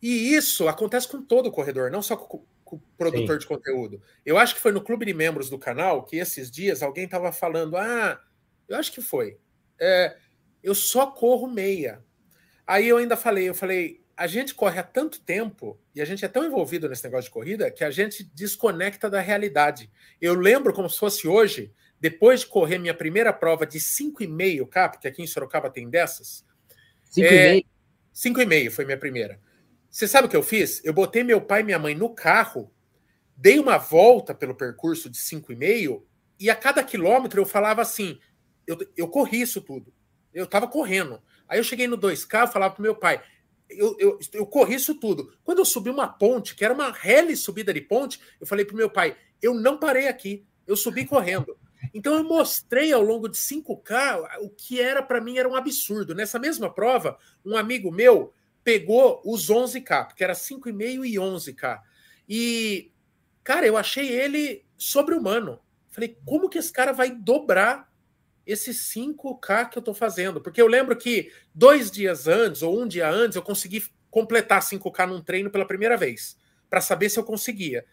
[0.00, 3.38] E isso acontece com todo o corredor, não só com, com o produtor Sim.
[3.38, 4.02] de conteúdo.
[4.24, 7.30] Eu acho que foi no clube de membros do canal que esses dias alguém estava
[7.32, 8.20] falando: ah,
[8.68, 9.38] eu acho que foi.
[9.80, 10.16] É,
[10.62, 12.04] eu só corro meia.
[12.66, 16.24] Aí eu ainda falei, eu falei, a gente corre há tanto tempo e a gente
[16.24, 19.90] é tão envolvido nesse negócio de corrida que a gente desconecta da realidade.
[20.20, 25.08] Eu lembro como se fosse hoje, depois de correr minha primeira prova de 5,5K, porque
[25.08, 26.44] aqui em Sorocaba tem dessas.
[27.16, 27.24] 5,5?
[27.24, 27.62] É,
[28.14, 29.40] 5,5 foi minha primeira.
[29.90, 30.82] Você sabe o que eu fiz?
[30.84, 32.72] Eu botei meu pai e minha mãe no carro,
[33.36, 36.02] dei uma volta pelo percurso de 5,5
[36.38, 38.18] e a cada quilômetro eu falava assim:
[38.66, 39.92] eu, eu corri isso tudo.
[40.32, 41.22] Eu estava correndo.
[41.48, 43.22] Aí eu cheguei no 2K, eu falava pro meu pai:
[43.76, 45.32] eu, eu, eu corri isso tudo.
[45.44, 48.76] Quando eu subi uma ponte, que era uma rele subida de ponte, eu falei para
[48.76, 51.56] meu pai: eu não parei aqui, eu subi correndo.
[51.92, 56.14] Então eu mostrei ao longo de 5K o que era para mim era um absurdo.
[56.14, 58.32] Nessa mesma prova, um amigo meu
[58.62, 61.80] pegou os 11K, porque era 5,5 e 11K.
[62.28, 62.92] E,
[63.42, 65.60] cara, eu achei ele sobre-humano.
[65.90, 67.91] Falei, como que esse cara vai dobrar
[68.46, 70.40] esses 5K que eu estou fazendo.
[70.40, 75.06] Porque eu lembro que dois dias antes, ou um dia antes, eu consegui completar 5K
[75.06, 76.36] num treino pela primeira vez,
[76.68, 77.84] para saber se eu conseguia.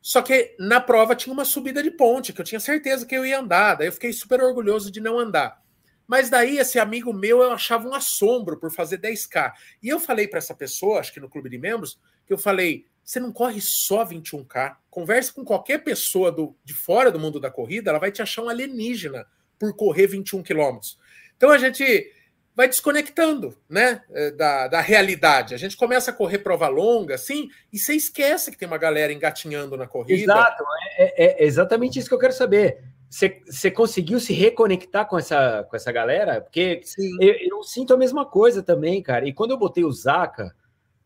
[0.00, 3.26] Só que na prova tinha uma subida de ponte, que eu tinha certeza que eu
[3.26, 3.74] ia andar.
[3.74, 5.62] Daí eu fiquei super orgulhoso de não andar.
[6.06, 9.52] Mas daí esse amigo meu eu achava um assombro por fazer 10K.
[9.82, 12.86] E eu falei para essa pessoa, acho que no clube de membros, que eu falei:
[13.04, 14.76] você não corre só 21K.
[14.90, 18.42] Converse com qualquer pessoa do, de fora do mundo da corrida, ela vai te achar
[18.42, 19.26] um alienígena
[19.58, 20.98] por correr 21 quilômetros.
[21.36, 22.12] Então a gente
[22.58, 25.54] vai desconectando né, é, da, da realidade.
[25.54, 29.12] A gente começa a correr prova longa, assim, e você esquece que tem uma galera
[29.12, 30.32] engatinhando na corrida.
[30.32, 30.64] Exato,
[30.96, 32.82] é, é, é exatamente isso que eu quero saber.
[33.08, 36.40] Você, você, conseguiu se reconectar com essa, com essa galera?
[36.40, 36.80] Porque
[37.20, 39.26] eu, eu, sinto a mesma coisa também, cara.
[39.26, 40.52] E quando eu botei o Zaka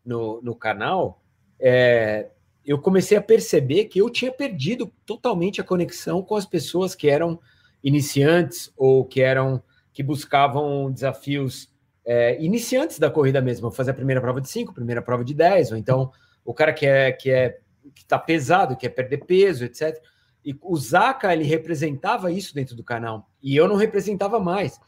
[0.03, 1.21] no, no canal,
[1.59, 2.31] é,
[2.65, 7.09] eu comecei a perceber que eu tinha perdido totalmente a conexão com as pessoas que
[7.09, 7.39] eram
[7.83, 11.71] iniciantes ou que eram que buscavam desafios
[12.05, 15.71] é, iniciantes da corrida mesmo, fazer a primeira prova de 5, primeira prova de 10,
[15.71, 16.11] ou então
[16.43, 17.59] o cara que é que é
[17.93, 20.01] que está pesado, quer perder peso, etc.
[20.43, 24.79] E o Zaka ele representava isso dentro do canal e eu não representava mais.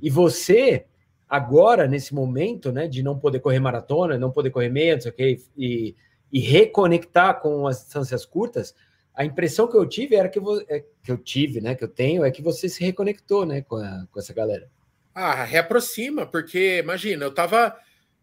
[0.00, 0.86] E você
[1.28, 5.10] agora nesse momento, né, de não poder correr maratona, não poder correr meia, não sei
[5.10, 5.94] o quê, e,
[6.32, 8.74] e reconectar com as distâncias curtas,
[9.18, 11.74] a impressão que eu tive era que, é, que eu tive, né?
[11.74, 14.70] Que eu tenho, é que você se reconectou, né, com, a, com essa galera.
[15.12, 17.76] Ah, reaproxima, porque imagina, eu tava.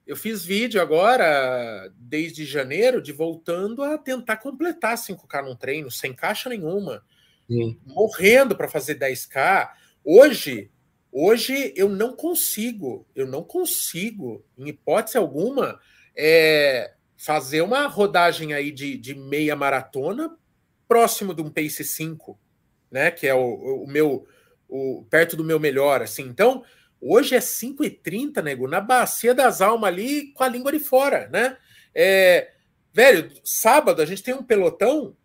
[0.07, 6.13] Eu fiz vídeo agora, desde janeiro, de voltando a tentar completar 5K num treino, sem
[6.13, 7.03] caixa nenhuma.
[7.45, 7.77] Sim.
[7.85, 9.71] Morrendo para fazer 10K.
[10.01, 10.71] Hoje,
[11.11, 15.77] hoje eu não consigo, eu não consigo, em hipótese alguma,
[16.15, 20.37] é, fazer uma rodagem aí de, de meia maratona
[20.87, 22.37] próximo de um pace 5,
[22.91, 23.11] né?
[23.11, 24.27] Que é o, o meu
[24.67, 26.23] o, perto do meu melhor, assim.
[26.23, 26.63] Então,
[26.99, 31.57] hoje é 5,30, nego, na bacia das almas ali com a língua de fora, né?
[31.93, 32.51] É,
[32.91, 35.15] velho, sábado a gente tem um pelotão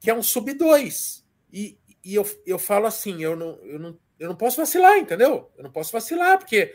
[0.00, 1.24] que é um sub 2.
[1.52, 5.50] E, e eu, eu falo assim, eu não, eu, não, eu não posso vacilar, entendeu?
[5.56, 6.74] Eu não posso vacilar, porque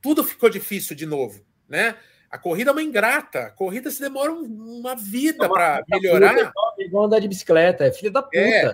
[0.00, 1.96] tudo ficou difícil de novo, né?
[2.30, 3.46] A corrida é uma ingrata.
[3.46, 6.52] A corrida se demora uma vida para melhorar.
[6.94, 8.38] Igual andar de bicicleta, é filha da puta.
[8.38, 8.72] É,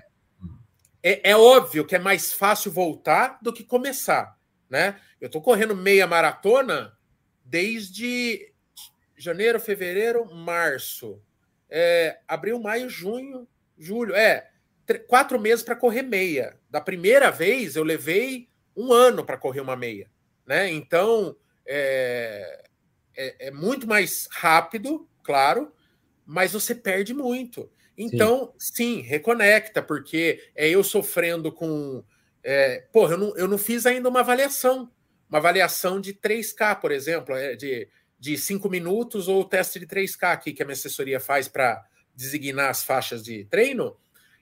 [1.03, 4.39] é, é, óbvio que é mais fácil voltar do que começar.
[4.69, 5.01] Né?
[5.19, 6.93] Eu estou correndo meia maratona
[7.43, 8.53] desde
[9.17, 11.19] janeiro, fevereiro, março.
[11.71, 14.15] É, abril, maio, junho, julho.
[14.15, 14.51] É,
[15.09, 16.61] quatro meses para correr meia.
[16.69, 20.11] Da primeira vez eu levei um ano para correr uma meia.
[20.45, 20.71] Né?
[20.71, 22.69] Então, é,
[23.17, 25.73] é, é muito mais rápido, claro,
[26.27, 27.71] mas você perde muito.
[28.03, 32.03] Então, sim, sim reconecta, porque é eu sofrendo com.
[32.43, 34.91] É, porra, eu não, eu não fiz ainda uma avaliação.
[35.29, 37.87] Uma avaliação de 3K, por exemplo, é, de,
[38.19, 41.85] de 5 minutos ou teste de 3K aqui que a minha assessoria faz para
[42.15, 43.95] designar as faixas de treino.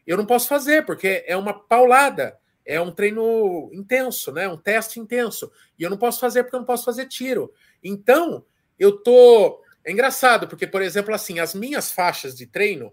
[0.06, 4.48] Eu não posso fazer, porque é uma paulada, é um treino intenso, né?
[4.48, 5.50] Um teste intenso.
[5.76, 7.52] E eu não posso fazer porque eu não posso fazer tiro.
[7.82, 8.46] Então,
[8.78, 9.64] eu tô.
[9.84, 12.92] É engraçado, porque, por exemplo, assim, as minhas faixas de treino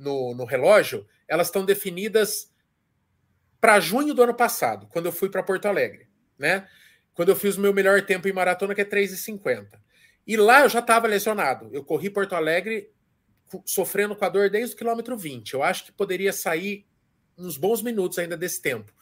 [0.00, 2.50] no, no relógio, elas estão definidas
[3.60, 6.08] para junho do ano passado, quando eu fui para Porto Alegre,
[6.38, 6.66] né?
[7.12, 9.78] Quando eu fiz o meu melhor tempo em maratona, que é 3,50.
[10.26, 11.68] E lá eu já estava lesionado.
[11.72, 12.90] Eu corri Porto Alegre
[13.66, 15.52] sofrendo com a dor desde o quilômetro 20.
[15.52, 16.86] Eu acho que poderia sair
[17.36, 18.92] uns bons minutos ainda desse tempo.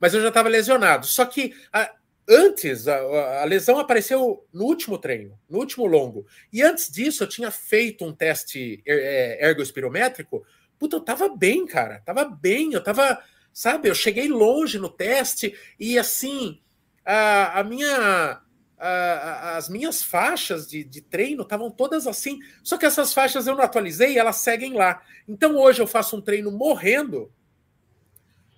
[0.00, 1.06] Mas eu já estava lesionado.
[1.06, 1.92] Só que a,
[2.28, 6.26] Antes, a, a, lesão apareceu no último treino, no último longo.
[6.52, 10.44] E antes disso, eu tinha feito um teste er, é, ergoespirométrico.
[10.76, 12.02] Puta, eu tava bem, cara.
[12.04, 16.60] Tava bem, eu tava, sabe, eu cheguei longe no teste e assim,
[17.04, 18.42] a, a minha.
[18.78, 22.40] A, as minhas faixas de, de treino estavam todas assim.
[22.62, 25.00] Só que essas faixas eu não atualizei, elas seguem lá.
[25.26, 27.32] Então hoje eu faço um treino morrendo,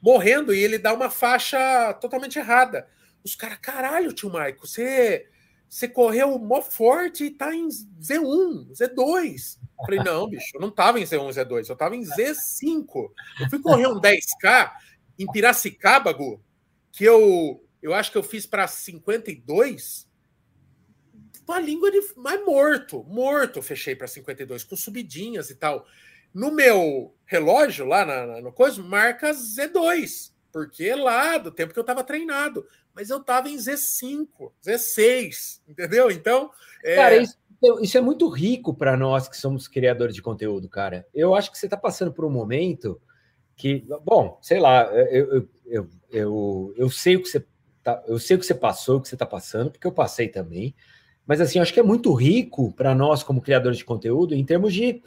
[0.03, 2.89] morrendo, e ele dá uma faixa totalmente errada.
[3.25, 5.29] Os caras, caralho, tio Maico, você,
[5.69, 9.59] você correu mó forte e tá em Z1, Z2.
[9.61, 13.11] Eu falei, não, bicho, eu não tava em Z1, Z2, eu tava em Z5.
[13.41, 14.73] Eu fui correr um 10K
[15.19, 16.17] em Piracicaba,
[16.93, 20.09] que eu, eu acho que eu fiz para 52.
[21.45, 25.87] Com a língua de mais morto, morto, fechei para 52, com subidinhas e tal.
[26.33, 31.79] No meu relógio, lá na, na, no coisa, marca Z2, porque lá do tempo que
[31.79, 32.67] eu estava treinado
[32.99, 34.27] mas eu estava em Z5,
[34.61, 36.11] Z6, entendeu?
[36.11, 36.51] Então.
[36.83, 36.97] É...
[36.97, 37.39] Cara, isso,
[37.81, 41.07] isso é muito rico para nós que somos criadores de conteúdo, cara.
[41.15, 43.01] Eu acho que você está passando por um momento
[43.55, 47.47] que, bom, sei lá, eu, eu, eu, eu, eu sei o que você
[47.85, 50.27] tá, eu sei o que você passou, o que você está passando, porque eu passei
[50.27, 50.75] também.
[51.25, 54.75] Mas assim, acho que é muito rico para nós como criadores de conteúdo em termos
[54.75, 55.01] de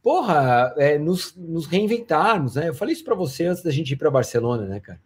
[0.00, 2.68] porra, é, nos, nos, reinventarmos, né?
[2.68, 5.00] Eu falei isso para você antes da gente ir para Barcelona, né, cara?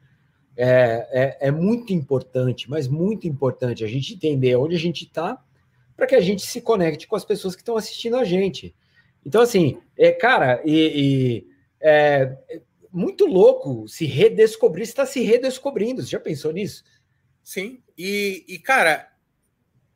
[0.57, 5.43] É, é, é, muito importante, mas muito importante a gente entender onde a gente está
[5.95, 8.75] para que a gente se conecte com as pessoas que estão assistindo a gente.
[9.25, 11.47] Então, assim, é, cara, e, e
[11.81, 12.37] é,
[12.91, 16.03] muito louco se redescobrir, está se redescobrindo.
[16.03, 16.85] Você já pensou nisso?
[17.43, 19.13] Sim, e, e cara,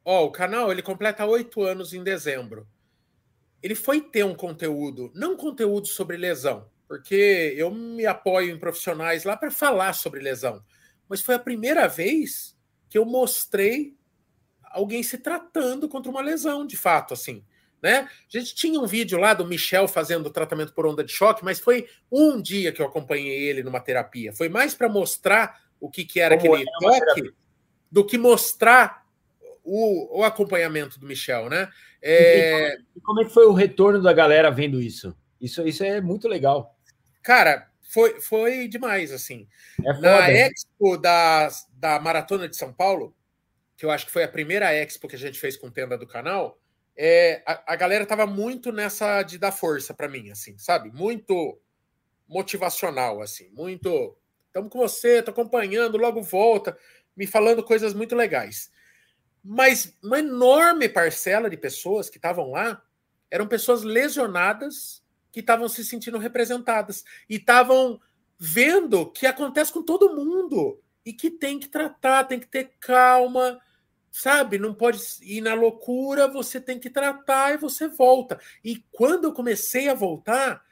[0.05, 2.66] ó, o canal ele completa oito anos em dezembro.
[3.62, 9.22] Ele foi ter um conteúdo, não conteúdo sobre lesão, porque eu me apoio em profissionais
[9.22, 10.61] lá para falar sobre lesão,
[11.09, 13.94] mas foi a primeira vez que eu mostrei
[14.64, 17.44] alguém se tratando contra uma lesão, de fato, assim.
[17.81, 18.09] Né?
[18.09, 21.61] A gente tinha um vídeo lá do Michel fazendo tratamento por onda de choque, mas
[21.61, 24.33] foi um dia que eu acompanhei ele numa terapia.
[24.33, 27.35] Foi mais para mostrar o que, que era Como aquele toque
[27.88, 29.07] do que mostrar
[29.62, 31.70] o, o, acompanhamento do Michel, né?
[32.03, 32.76] É...
[32.96, 35.16] E como é que foi o retorno da galera vendo isso?
[35.40, 36.76] Isso, isso é muito legal.
[37.22, 39.48] Cara, foi, foi demais, assim.
[39.85, 43.14] É Na Expo da, da Maratona de São Paulo,
[43.76, 46.06] que eu acho que foi a primeira Expo que a gente fez com tenda do
[46.06, 46.59] canal,
[46.96, 50.90] é, a, a galera tava muito nessa de dar força para mim, assim, sabe?
[50.92, 51.59] Muito
[52.28, 54.16] motivacional, assim, muito.
[54.46, 56.76] Estamos com você, tô acompanhando, logo volta,
[57.16, 58.70] me falando coisas muito legais.
[59.42, 62.83] Mas uma enorme parcela de pessoas que estavam lá
[63.30, 64.99] eram pessoas lesionadas
[65.33, 68.01] que estavam se sentindo representadas e estavam
[68.38, 73.61] vendo que acontece com todo mundo e que tem que tratar, tem que ter calma,
[74.11, 74.59] sabe?
[74.59, 78.40] Não pode ir na loucura, você tem que tratar e você volta.
[78.64, 80.64] E quando eu comecei a voltar,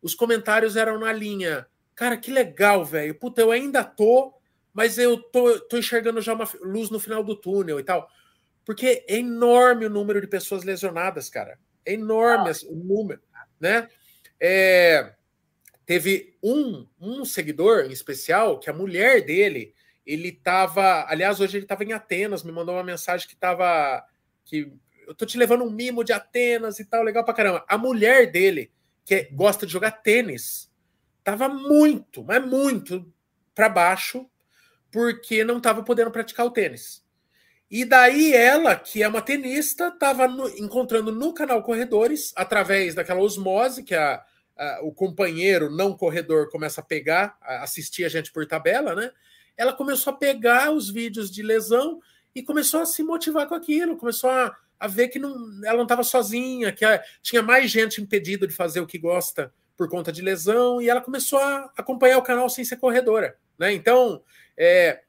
[0.00, 1.66] os comentários eram na linha.
[1.94, 3.14] Cara, que legal, velho.
[3.14, 4.34] Puta, eu ainda tô,
[4.72, 8.08] mas eu tô, tô enxergando já uma luz no final do túnel e tal.
[8.64, 11.58] Porque é enorme o número de pessoas lesionadas, cara.
[11.84, 12.54] É enorme ah.
[12.68, 13.22] o número,
[13.60, 13.88] né?
[14.40, 15.14] É,
[15.84, 19.74] teve um, um seguidor em especial que a mulher dele
[20.06, 21.04] ele estava.
[21.08, 24.04] Aliás, hoje ele estava em Atenas, me mandou uma mensagem que estava.
[24.44, 24.72] que
[25.06, 27.64] eu tô te levando um mimo de Atenas e tal, legal pra caramba.
[27.68, 28.72] A mulher dele,
[29.04, 30.70] que é, gosta de jogar tênis,
[31.22, 33.12] tava muito, mas muito
[33.54, 34.28] para baixo,
[34.90, 37.05] porque não estava podendo praticar o tênis.
[37.70, 40.26] E daí ela, que é uma tenista, estava
[40.56, 44.22] encontrando no canal Corredores, através daquela osmose que a,
[44.56, 49.10] a, o companheiro não corredor começa a pegar, a assistir a gente por tabela, né?
[49.56, 52.00] ela começou a pegar os vídeos de lesão
[52.34, 55.84] e começou a se motivar com aquilo, começou a, a ver que não, ela não
[55.84, 56.84] estava sozinha, que
[57.22, 61.00] tinha mais gente impedida de fazer o que gosta por conta de lesão, e ela
[61.00, 63.36] começou a acompanhar o canal sem ser corredora.
[63.58, 63.72] Né?
[63.72, 64.22] Então,
[64.56, 65.02] é,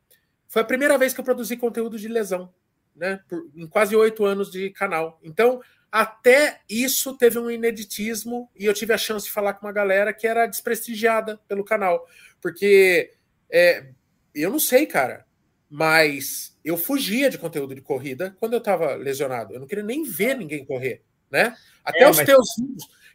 [0.47, 2.53] foi a primeira vez que eu produzi conteúdo de lesão,
[2.95, 3.19] né?
[3.27, 5.19] Por, em quase oito anos de canal.
[5.23, 9.71] Então, até isso teve um ineditismo, e eu tive a chance de falar com uma
[9.71, 12.05] galera que era desprestigiada pelo canal,
[12.41, 13.13] porque
[13.49, 13.87] é,
[14.33, 15.25] eu não sei, cara.
[15.69, 19.53] Mas eu fugia de conteúdo de corrida quando eu estava lesionado.
[19.53, 21.53] Eu não queria nem ver ninguém correr, né?
[21.83, 22.25] Até é, os mas...
[22.25, 22.47] teus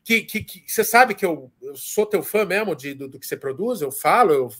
[0.04, 3.18] que, que, que, você sabe que eu, eu, sou teu fã mesmo de, do, do,
[3.18, 4.52] que você produz, eu falo, eu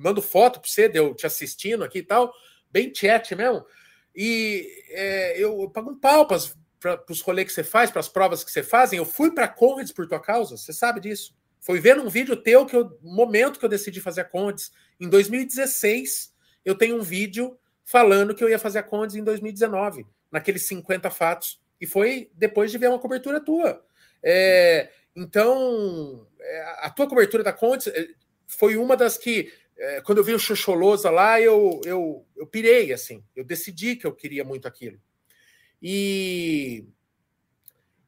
[0.00, 2.32] mando foto para você, de eu te assistindo aqui e tal,
[2.70, 3.64] bem chat mesmo.
[4.14, 8.08] E é, eu, eu, pago um pau para os rolês que você faz, para as
[8.08, 8.98] provas que você fazem.
[8.98, 11.34] Eu fui para Conrads por tua causa, você sabe disso.
[11.60, 14.72] Foi vendo um vídeo teu que eu, momento que eu decidi fazer a Condes.
[14.98, 16.34] Em 2016,
[16.64, 21.10] eu tenho um vídeo falando que eu ia fazer a Condes em 2019, naqueles 50
[21.10, 21.60] fatos.
[21.78, 23.84] E foi depois de ver uma cobertura tua.
[24.22, 28.08] É, então, é, a tua cobertura da Condes é,
[28.46, 32.92] foi uma das que, é, quando eu vi o Xoxolosa lá, eu, eu, eu pirei,
[32.92, 33.24] assim.
[33.34, 35.00] Eu decidi que eu queria muito aquilo.
[35.82, 36.84] E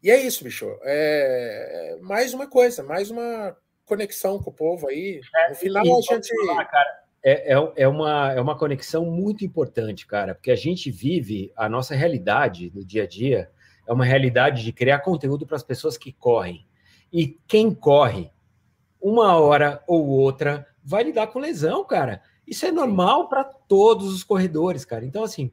[0.02, 0.66] e é isso, bicho.
[0.82, 5.20] É mais uma coisa, mais uma conexão com o povo aí.
[5.34, 6.46] É, no final, a gente.
[6.46, 10.90] Falar, cara, é, é, é, uma, é uma conexão muito importante, cara, porque a gente
[10.90, 13.48] vive a nossa realidade no dia a dia,
[13.86, 16.66] é uma realidade de criar conteúdo para as pessoas que correm.
[17.12, 18.32] E quem corre,
[19.00, 22.22] uma hora ou outra, vai lidar com lesão, cara.
[22.46, 25.04] Isso é normal para todos os corredores, cara.
[25.04, 25.50] Então, assim,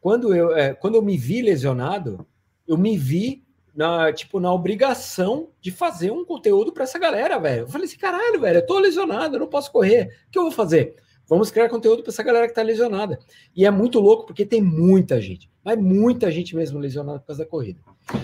[0.00, 2.26] quando eu, é, quando eu me vi lesionado,
[2.66, 7.62] eu me vi na, tipo, na obrigação de fazer um conteúdo para essa galera, velho.
[7.62, 10.08] Eu falei assim, caralho, velho, eu tô lesionado, eu não posso correr.
[10.26, 10.96] O que eu vou fazer?
[11.28, 13.18] Vamos criar conteúdo para essa galera que tá lesionada.
[13.54, 17.44] E é muito louco, porque tem muita gente, mas muita gente mesmo lesionada por causa
[17.44, 17.80] da corrida.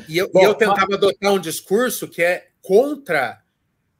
[0.08, 0.96] E eu, Bom, eu tentava mas...
[0.96, 3.43] adotar um discurso que é contra.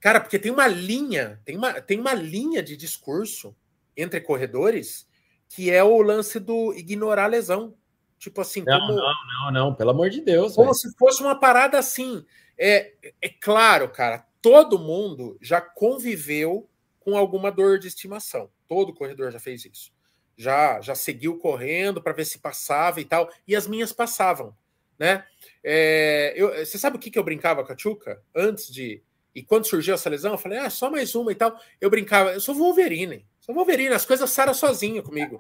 [0.05, 3.57] Cara, porque tem uma linha, tem uma, tem uma linha de discurso
[3.97, 5.07] entre corredores
[5.49, 7.75] que é o lance do ignorar a lesão.
[8.19, 8.93] Tipo assim, não, como...
[8.93, 10.57] não, não, não, pelo amor de Deus.
[10.57, 10.75] Como véio.
[10.75, 12.23] se fosse uma parada assim.
[12.59, 16.69] É, é claro, cara, todo mundo já conviveu
[17.01, 18.51] com alguma dor de estimação.
[18.69, 19.91] Todo corredor já fez isso.
[20.37, 23.31] Já, já seguiu correndo para ver se passava e tal.
[23.49, 24.55] E as minhas passavam,
[24.99, 25.25] né?
[25.65, 29.03] É, eu, você sabe o que, que eu brincava com a Tchuca antes de.
[29.35, 31.59] E quando surgiu essa lesão, eu falei, ah, só mais uma e tal.
[31.81, 33.27] Eu brincava, eu sou Wolverine.
[33.41, 35.37] Sou Wolverine, as coisas saram sozinho comigo.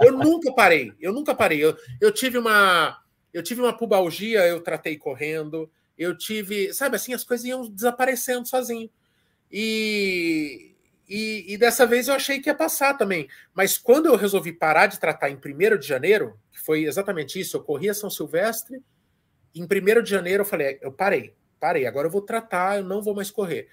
[0.00, 1.64] Eu nunca parei, eu nunca parei.
[1.64, 3.02] Eu, eu tive uma.
[3.32, 5.70] Eu tive uma pubalgia, eu tratei correndo.
[5.96, 8.88] Eu tive, sabe assim, as coisas iam desaparecendo sozinho.
[9.50, 10.74] E,
[11.08, 13.28] e, e, dessa vez eu achei que ia passar também.
[13.54, 17.56] Mas quando eu resolvi parar de tratar em 1 de janeiro, que foi exatamente isso,
[17.56, 18.80] eu corri a São Silvestre,
[19.54, 23.02] em 1 de janeiro eu falei, eu parei, parei, agora eu vou tratar, eu não
[23.02, 23.68] vou mais correr.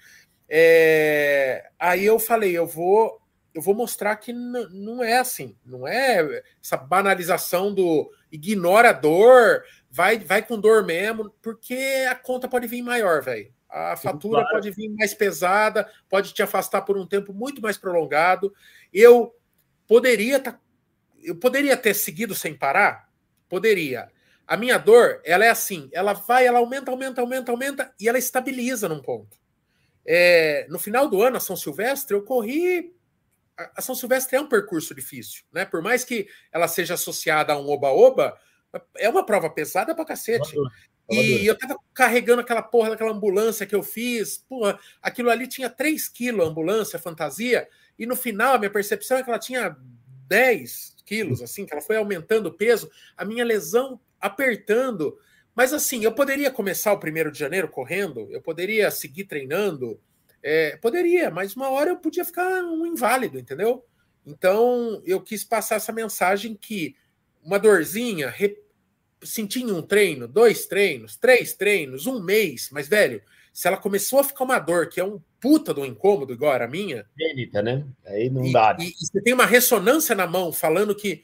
[0.48, 3.20] É, aí eu falei, eu vou,
[3.54, 9.64] eu vou mostrar que não é assim, não é essa banalização do ignora a dor,
[9.90, 13.52] vai, vai com dor mesmo, porque a conta pode vir maior, velho.
[13.68, 14.48] A fatura claro.
[14.50, 18.54] pode vir mais pesada, pode te afastar por um tempo muito mais prolongado.
[18.92, 19.34] Eu
[19.86, 20.58] poderia tá,
[21.22, 23.08] eu poderia ter seguido sem parar?
[23.48, 24.08] Poderia.
[24.46, 28.18] A minha dor, ela é assim, ela vai, ela aumenta, aumenta, aumenta, aumenta e ela
[28.18, 29.36] estabiliza num ponto.
[30.06, 32.94] É, no final do ano, a São Silvestre, eu corri.
[33.74, 35.64] A São Silvestre é um percurso difícil, né?
[35.64, 38.38] Por mais que ela seja associada a um oba-oba,
[38.96, 40.54] é uma prova pesada pra cacete.
[41.08, 44.38] E eu tava carregando aquela porra daquela ambulância que eu fiz.
[44.38, 47.68] Porra, aquilo ali tinha 3 quilos, ambulância, fantasia.
[47.98, 49.76] E no final, a minha percepção é que ela tinha
[50.28, 52.90] 10 quilos, assim, que ela foi aumentando o peso.
[53.16, 55.18] A minha lesão apertando.
[55.54, 59.98] Mas assim, eu poderia começar o primeiro de janeiro correndo, eu poderia seguir treinando,
[60.42, 63.84] é, poderia, mas uma hora eu podia ficar um inválido, entendeu?
[64.26, 66.94] Então eu quis passar essa mensagem que
[67.42, 68.34] uma dorzinha,
[69.22, 74.18] senti em um treino, dois treinos, três treinos, um mês, mas, velho, se ela começou
[74.18, 77.06] a ficar uma dor que é um puta do incômodo, igual a minha.
[77.18, 77.86] Gênita, né?
[78.04, 78.76] Aí não e, dá.
[78.78, 81.22] E, e, você tem uma ressonância na mão falando que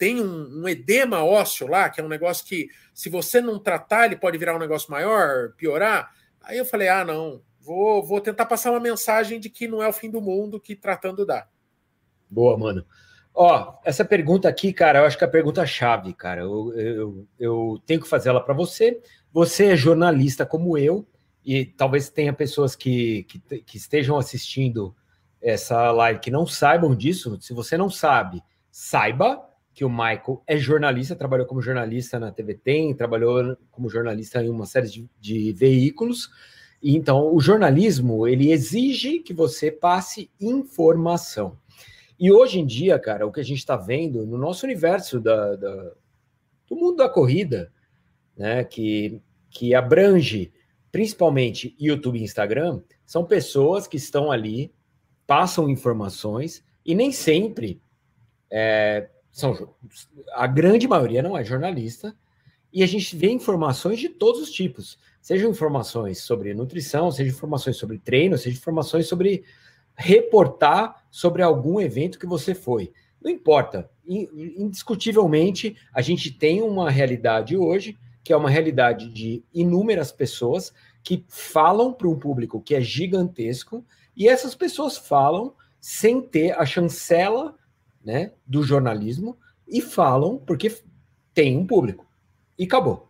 [0.00, 4.06] tem um, um, edema ósseo lá, que é um negócio que, se você não tratar,
[4.06, 6.10] ele pode virar um negócio maior, piorar.
[6.40, 9.86] Aí eu falei: ah, não, vou, vou tentar passar uma mensagem de que não é
[9.86, 11.46] o fim do mundo, que tratando dá.
[12.30, 12.86] Boa, mano.
[13.34, 16.40] Ó, essa pergunta aqui, cara, eu acho que é a pergunta-chave, cara.
[16.40, 19.02] Eu, eu, eu tenho que fazer ela para você.
[19.30, 21.06] Você é jornalista como eu,
[21.44, 24.96] e talvez tenha pessoas que, que, que, estejam assistindo
[25.42, 27.38] essa live que não saibam disso.
[27.38, 32.54] Se você não sabe, saiba que o Michael é jornalista, trabalhou como jornalista na TV
[32.54, 36.28] Tem, trabalhou como jornalista em uma série de, de veículos.
[36.82, 41.56] E, então, o jornalismo ele exige que você passe informação.
[42.18, 45.56] E hoje em dia, cara, o que a gente está vendo no nosso universo da,
[45.56, 45.92] da,
[46.68, 47.72] do mundo da corrida,
[48.36, 50.52] né, que, que abrange
[50.92, 54.72] principalmente YouTube e Instagram, são pessoas que estão ali,
[55.26, 57.80] passam informações e nem sempre
[58.50, 59.74] é, são
[60.34, 62.14] a grande maioria não é jornalista
[62.72, 67.76] e a gente vê informações de todos os tipos, sejam informações sobre nutrição, sejam informações
[67.76, 69.44] sobre treino, sejam informações sobre
[69.96, 72.92] reportar sobre algum evento que você foi.
[73.20, 73.90] Não importa.
[74.06, 81.24] Indiscutivelmente, a gente tem uma realidade hoje, que é uma realidade de inúmeras pessoas que
[81.28, 83.84] falam para um público que é gigantesco,
[84.16, 87.54] e essas pessoas falam sem ter a chancela
[88.04, 89.36] né, do jornalismo,
[89.66, 90.76] e falam porque
[91.32, 92.06] tem um público.
[92.58, 93.08] E acabou.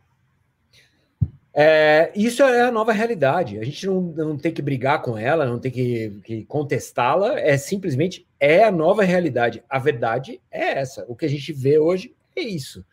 [1.52, 3.58] É, isso é a nova realidade.
[3.58, 7.38] A gente não, não tem que brigar com ela, não tem que, que contestá-la.
[7.40, 9.62] É simplesmente é a nova realidade.
[9.68, 11.04] A verdade é essa.
[11.08, 12.84] O que a gente vê hoje é isso.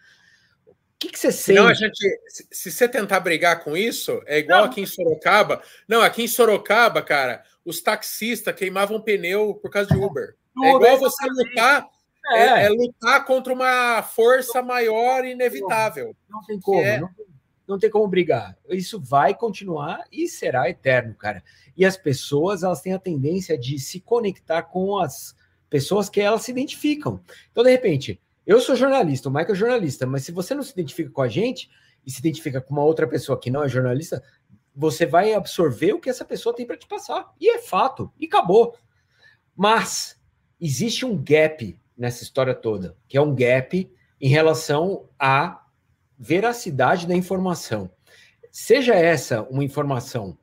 [0.68, 1.60] O que, que você sente?
[1.60, 2.20] Não, a gente,
[2.52, 4.72] se, você tentar brigar com isso, é igual não.
[4.72, 5.62] aqui em Sorocaba.
[5.88, 10.36] Não, aqui em Sorocaba, cara, os taxistas queimavam pneu por causa de Uber.
[10.64, 11.88] É igual você lutar.
[12.30, 12.38] É.
[12.38, 16.14] É, é lutar contra uma força maior e inevitável.
[16.30, 16.82] Não tem como.
[16.82, 17.10] É, não
[17.68, 18.58] não tem como brigar.
[18.70, 21.44] Isso vai continuar e será eterno, cara.
[21.76, 25.36] E as pessoas, elas têm a tendência de se conectar com as
[25.70, 27.20] pessoas que elas se identificam.
[27.52, 30.72] Então, de repente, eu sou jornalista, o Michael é jornalista, mas se você não se
[30.72, 31.70] identifica com a gente
[32.06, 34.24] e se identifica com uma outra pessoa que não é jornalista,
[34.74, 37.34] você vai absorver o que essa pessoa tem para te passar.
[37.40, 38.78] E é fato, e acabou.
[39.56, 40.18] Mas
[40.60, 43.90] existe um gap nessa história toda, que é um gap
[44.20, 45.66] em relação a
[46.18, 47.90] veracidade da informação.
[48.52, 50.38] Seja essa uma informação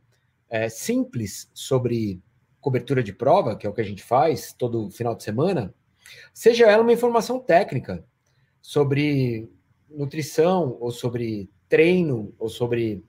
[0.48, 2.22] é, simples sobre
[2.60, 5.74] cobertura de prova, que é o que a gente faz todo final de semana,
[6.32, 8.04] seja ela uma informação técnica
[8.62, 9.50] sobre
[9.90, 13.04] nutrição, ou sobre treino, ou sobre.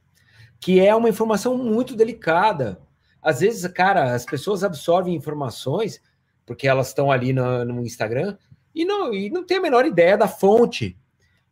[0.59, 2.81] que é uma informação muito delicada.
[3.21, 6.01] Às vezes, cara, as pessoas absorvem informações,
[6.45, 8.37] porque elas estão ali no, no Instagram,
[8.73, 10.97] e não, e não tem a menor ideia da fonte.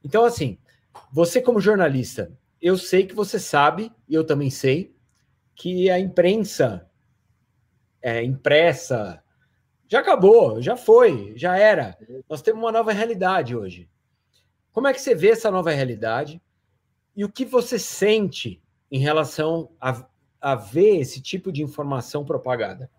[0.04, 0.58] Então, assim,
[1.12, 2.32] você, como jornalista,
[2.62, 4.94] eu sei que você sabe, e eu também sei,
[5.56, 6.90] que a imprensa
[8.02, 9.24] é, impressa
[9.88, 11.98] já acabou, já foi, já era.
[12.28, 13.90] Nós temos uma nova realidade hoje.
[14.72, 16.42] Como é que você vê essa nova realidade
[17.16, 20.06] e o que você sente em relação a,
[20.42, 22.90] a ver esse tipo de informação propagada?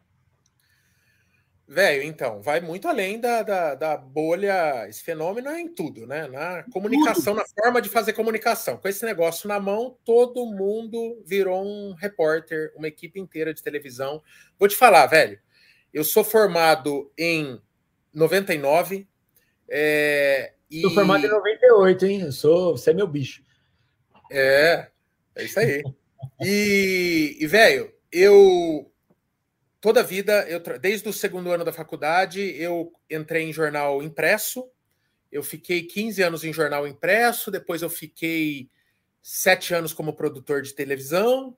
[1.66, 4.86] Velho, então, vai muito além da, da, da, bolha.
[4.86, 6.28] Esse fenômeno é em tudo, né?
[6.28, 7.36] Na comunicação, tudo.
[7.36, 8.76] na forma de fazer comunicação.
[8.76, 14.22] Com esse negócio na mão, todo mundo virou um repórter, uma equipe inteira de televisão.
[14.58, 15.38] Vou te falar, velho.
[15.92, 17.58] Eu sou formado em
[18.12, 19.08] 99.
[19.66, 20.82] É, e...
[20.82, 22.20] Sou formado em 98, hein?
[22.20, 23.42] Eu sou, você é meu bicho.
[24.30, 24.88] É,
[25.34, 25.82] é isso aí.
[26.44, 28.92] e, e velho, eu
[29.84, 34.66] toda a vida, eu, desde o segundo ano da faculdade, eu entrei em jornal impresso.
[35.30, 38.70] Eu fiquei 15 anos em jornal impresso, depois eu fiquei
[39.20, 41.54] sete anos como produtor de televisão.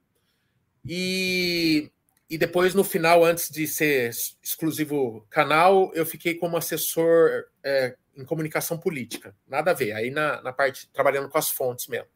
[0.84, 1.88] E,
[2.28, 4.10] e depois, no final, antes de ser
[4.42, 9.36] exclusivo canal, eu fiquei como assessor é, em comunicação política.
[9.46, 12.08] Nada a ver, aí na, na parte, trabalhando com as fontes mesmo.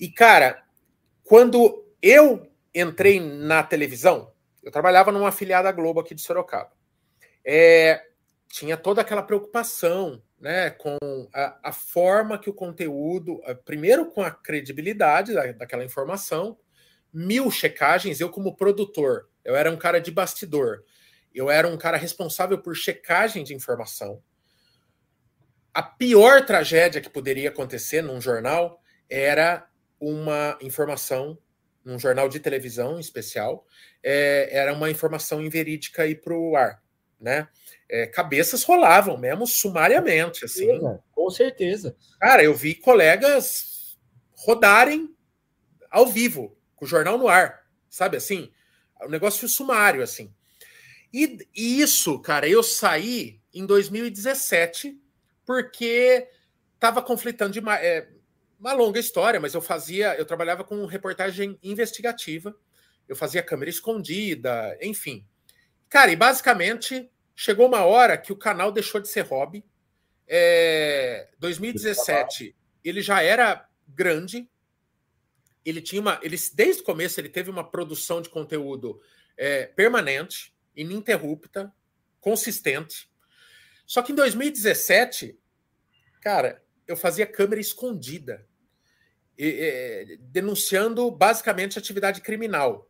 [0.00, 0.60] E, cara,
[1.22, 4.31] quando eu entrei na televisão,
[4.62, 6.72] eu trabalhava numa afiliada Globo aqui de Sorocaba.
[7.44, 8.02] É,
[8.48, 10.96] tinha toda aquela preocupação né, com
[11.32, 16.58] a, a, forma que o conteúdo, primeiro com a credibilidade da, daquela informação,
[17.12, 18.20] mil checagens.
[18.20, 20.84] Eu, como produtor, eu era um cara de bastidor,
[21.34, 24.22] eu era um cara responsável por checagem de informação.
[25.72, 29.66] A pior tragédia que poderia acontecer num jornal era
[29.98, 31.38] uma informação
[31.84, 33.66] num jornal de televisão em especial,
[34.02, 36.82] é, era uma informação inverídica ir para o ar,
[37.20, 37.48] né?
[37.88, 40.68] É, cabeças rolavam mesmo sumariamente, assim.
[41.12, 41.96] Com certeza.
[42.20, 43.98] Cara, eu vi colegas
[44.34, 45.14] rodarem
[45.90, 48.50] ao vivo, com o jornal no ar, sabe assim?
[49.02, 50.32] O negócio sumário, assim.
[51.12, 54.98] E, e isso, cara, eu saí em 2017
[55.44, 56.26] porque
[56.74, 57.84] estava conflitando demais.
[57.84, 58.08] É,
[58.62, 62.56] uma longa história, mas eu fazia, eu trabalhava com reportagem investigativa,
[63.08, 65.26] eu fazia câmera escondida, enfim.
[65.88, 69.64] Cara, e basicamente chegou uma hora que o canal deixou de ser hobby.
[70.28, 72.54] É, 2017
[72.84, 74.48] ele já era grande,
[75.64, 79.00] ele tinha uma, ele desde o começo ele teve uma produção de conteúdo
[79.36, 81.74] é, permanente, ininterrupta,
[82.20, 83.10] consistente.
[83.84, 85.36] Só que em 2017,
[86.20, 88.46] cara, eu fazia câmera escondida
[89.38, 92.88] é, denunciando basicamente atividade criminal.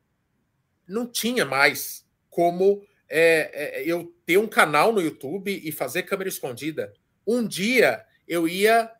[0.87, 6.29] Não tinha mais como é, é, eu ter um canal no YouTube e fazer câmera
[6.29, 6.93] escondida.
[7.27, 8.91] Um dia eu ia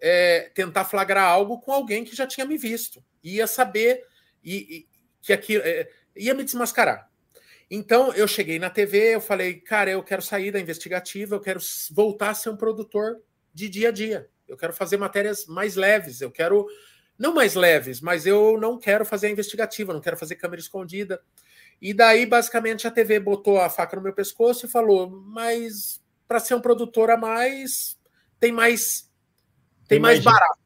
[0.00, 4.04] é, tentar flagrar algo com alguém que já tinha me visto, ia saber
[4.42, 4.88] e, e
[5.20, 7.08] que aquilo é, ia me desmascarar.
[7.70, 11.60] Então eu cheguei na TV, eu falei, cara, eu quero sair da investigativa, eu quero
[11.90, 13.22] voltar a ser um produtor
[13.52, 14.28] de dia a dia.
[14.46, 16.66] Eu quero fazer matérias mais leves, eu quero
[17.18, 21.20] não mais leves, mas eu não quero fazer a investigativa, não quero fazer câmera escondida.
[21.80, 26.38] E daí, basicamente, a TV botou a faca no meu pescoço e falou: mas para
[26.38, 27.98] ser um produtor a mais,
[28.38, 29.08] tem mais
[29.88, 30.58] tem mais barato.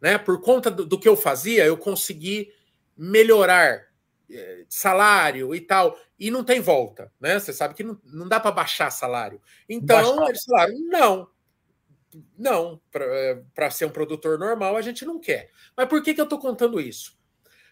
[0.00, 0.18] Né?
[0.18, 2.52] Por conta do, do, que eu fazia, eu consegui
[2.96, 3.86] melhorar
[4.30, 5.98] eh, salário e tal.
[6.18, 7.10] E não tem volta.
[7.18, 7.38] Né?
[7.38, 9.40] Você sabe que não, não dá para baixar salário.
[9.68, 10.28] Então, baixar.
[10.28, 11.28] eles falaram: não,
[12.38, 15.50] não, para é, ser um produtor normal a gente não quer.
[15.76, 17.18] Mas por que, que eu estou contando isso?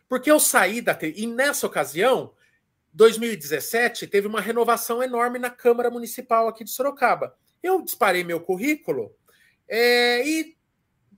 [0.09, 2.35] Porque eu saí da e nessa ocasião,
[2.93, 7.37] 2017, teve uma renovação enorme na Câmara Municipal aqui de Sorocaba.
[7.63, 9.15] Eu disparei meu currículo
[9.69, 10.57] é, e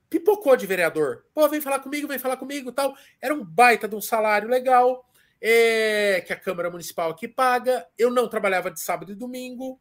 [0.09, 1.25] pipocou de vereador.
[1.33, 2.95] Pô, vem falar comigo, vem falar comigo tal.
[3.21, 5.05] Era um baita de um salário legal
[5.41, 7.85] é, que a Câmara Municipal aqui paga.
[7.97, 9.79] Eu não trabalhava de sábado e domingo.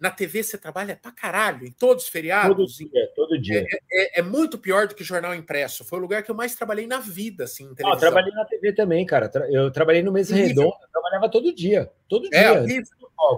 [0.00, 2.56] Na TV você trabalha pra caralho, em todos os feriados.
[2.56, 3.66] Todo dia, todo dia.
[3.70, 5.84] É, é, é, muito pior do que jornal impresso.
[5.84, 7.92] Foi o lugar que eu mais trabalhei na vida, assim, em televisão.
[7.92, 9.30] Ah, trabalhei na TV também, cara.
[9.50, 11.92] Eu trabalhei no Mesa Redonda, trabalhava todo dia.
[12.08, 12.82] Todo é, dia.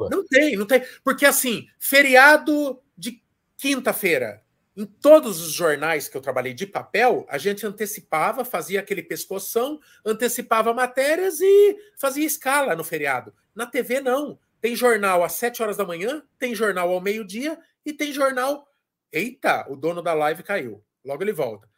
[0.09, 0.83] Não tem, não tem.
[1.03, 3.21] Porque, assim, feriado de
[3.57, 4.41] quinta-feira,
[4.77, 9.81] em todos os jornais que eu trabalhei de papel, a gente antecipava, fazia aquele pescoção,
[10.05, 13.35] antecipava matérias e fazia escala no feriado.
[13.55, 14.39] Na TV, não.
[14.63, 18.67] Tem jornal às 7 horas da manhã, tem jornal ao meio-dia e tem jornal
[19.13, 20.83] Eita, o dono da live caiu.
[21.05, 21.69] Logo ele volta.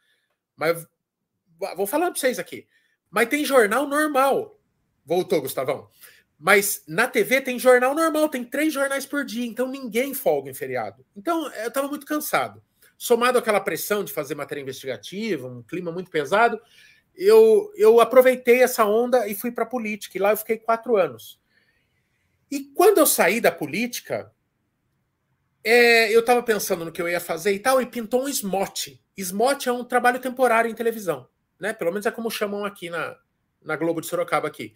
[0.55, 0.87] Mas
[1.75, 2.65] vou falar para vocês aqui.
[3.11, 4.57] Mas tem jornal normal.
[5.05, 5.89] Voltou, Gustavão.
[6.39, 10.53] Mas na TV tem jornal normal, tem três jornais por dia, então ninguém folga em
[10.53, 11.05] feriado.
[11.15, 12.63] Então eu estava muito cansado.
[12.97, 16.61] Somado àquela pressão de fazer matéria investigativa, um clima muito pesado,
[17.13, 20.17] eu, eu aproveitei essa onda e fui para a política.
[20.17, 21.39] E lá eu fiquei quatro anos.
[22.49, 24.31] E quando eu saí da política,
[25.63, 29.01] é, eu estava pensando no que eu ia fazer e tal, e pintou um SMOT.
[29.17, 31.27] SMOT é um trabalho temporário em televisão,
[31.59, 31.73] né?
[31.73, 33.17] Pelo menos é como chamam aqui na,
[33.63, 34.75] na Globo de Sorocaba aqui.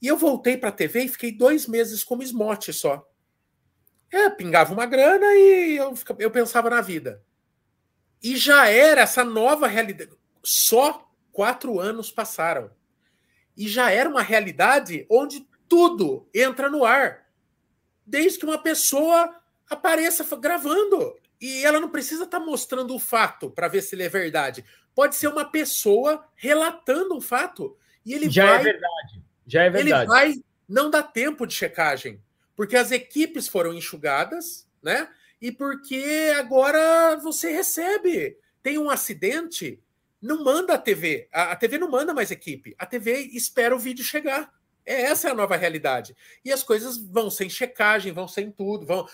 [0.00, 3.06] E eu voltei para a TV e fiquei dois meses como SMOT só.
[4.10, 7.22] É, pingava uma grana e eu, eu pensava na vida.
[8.22, 10.10] E já era essa nova realidade.
[10.44, 12.70] Só quatro anos passaram.
[13.56, 17.26] E já era uma realidade onde tudo entra no ar.
[18.04, 19.34] Desde que uma pessoa
[19.70, 21.16] apareça gravando.
[21.40, 24.66] E ela não precisa estar tá mostrando o fato para ver se ele é verdade.
[24.94, 27.74] Pode ser uma pessoa relatando um fato.
[28.04, 29.22] E ele Já é vai, é verdade.
[29.46, 30.02] Já é verdade.
[30.02, 30.34] Ele vai.
[30.68, 32.22] Não dá tempo de checagem.
[32.54, 35.08] Porque as equipes foram enxugadas, né?
[35.40, 38.36] E porque agora você recebe.
[38.62, 39.82] Tem um acidente,
[40.20, 41.30] não manda a TV.
[41.32, 42.74] A, a TV não manda mais equipe.
[42.78, 44.52] A TV espera o vídeo chegar.
[44.84, 46.16] É, essa é a nova realidade.
[46.44, 49.06] E as coisas vão sem checagem, vão sem tudo, vão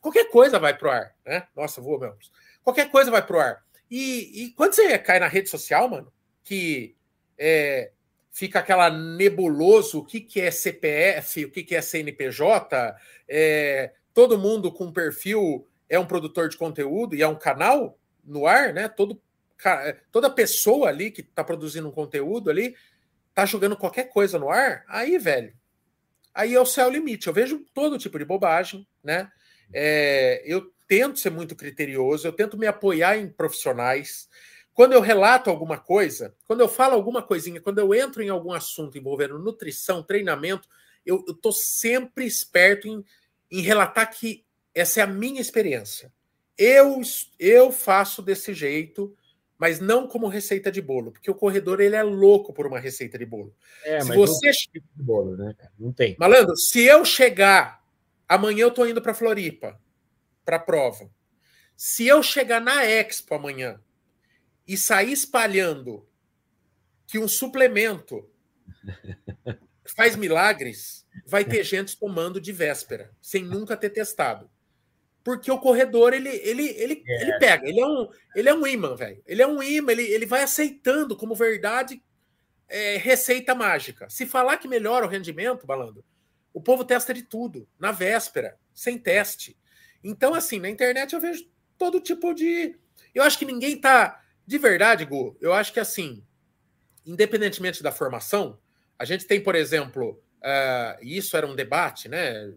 [0.00, 1.46] qualquer coisa vai pro ar, né?
[1.56, 2.18] Nossa, vou mesmo.
[2.62, 3.64] Qualquer coisa vai pro ar.
[3.90, 6.12] E, e quando você cai na rede social, mano,
[6.42, 6.94] que
[7.38, 7.90] é,
[8.30, 12.96] fica aquela nebuloso o que, que é CPF, o que, que é CNPJ,
[13.28, 18.46] é, todo mundo com perfil é um produtor de conteúdo e é um canal no
[18.46, 18.88] ar, né?
[18.88, 19.20] Todo,
[20.10, 22.74] toda pessoa ali que está produzindo um conteúdo ali
[23.34, 25.52] tá jogando qualquer coisa no ar, aí, velho,
[26.32, 27.26] aí é o céu limite.
[27.26, 29.30] Eu vejo todo tipo de bobagem, né?
[29.72, 34.28] É, eu tento ser muito criterioso, eu tento me apoiar em profissionais.
[34.72, 38.52] Quando eu relato alguma coisa, quando eu falo alguma coisinha, quando eu entro em algum
[38.52, 40.68] assunto envolvendo nutrição, treinamento,
[41.04, 43.04] eu estou sempre esperto em,
[43.50, 46.12] em relatar que essa é a minha experiência.
[46.56, 47.00] Eu,
[47.38, 49.16] eu faço desse jeito,
[49.58, 53.16] mas não como receita de bolo, porque o corredor ele é louco por uma receita
[53.16, 53.54] de bolo.
[53.84, 55.54] É, se você não tem de bolo, né?
[55.78, 56.16] Não tem.
[56.18, 57.84] Malandro, se eu chegar
[58.28, 59.80] Amanhã eu estou indo para Floripa
[60.44, 61.10] para prova.
[61.76, 63.80] Se eu chegar na Expo amanhã
[64.66, 66.06] e sair espalhando
[67.06, 68.28] que um suplemento
[69.96, 74.50] faz milagres, vai ter gente tomando de véspera, sem nunca ter testado.
[75.24, 77.22] Porque o corredor, ele, ele, ele, é.
[77.22, 79.22] ele pega, ele é um, ele é um imã, velho.
[79.26, 82.02] Ele é um imã, ele, ele vai aceitando como verdade
[82.68, 84.08] é, receita mágica.
[84.10, 86.04] Se falar que melhora o rendimento, balando,
[86.52, 89.56] o povo testa de tudo, na véspera, sem teste.
[90.02, 91.48] Então, assim, na internet eu vejo
[91.78, 92.76] todo tipo de.
[93.14, 94.20] Eu acho que ninguém tá.
[94.46, 96.22] De verdade, Gu, eu acho que assim,
[97.06, 98.58] independentemente da formação,
[98.98, 102.52] a gente tem, por exemplo, uh, isso era um debate, né?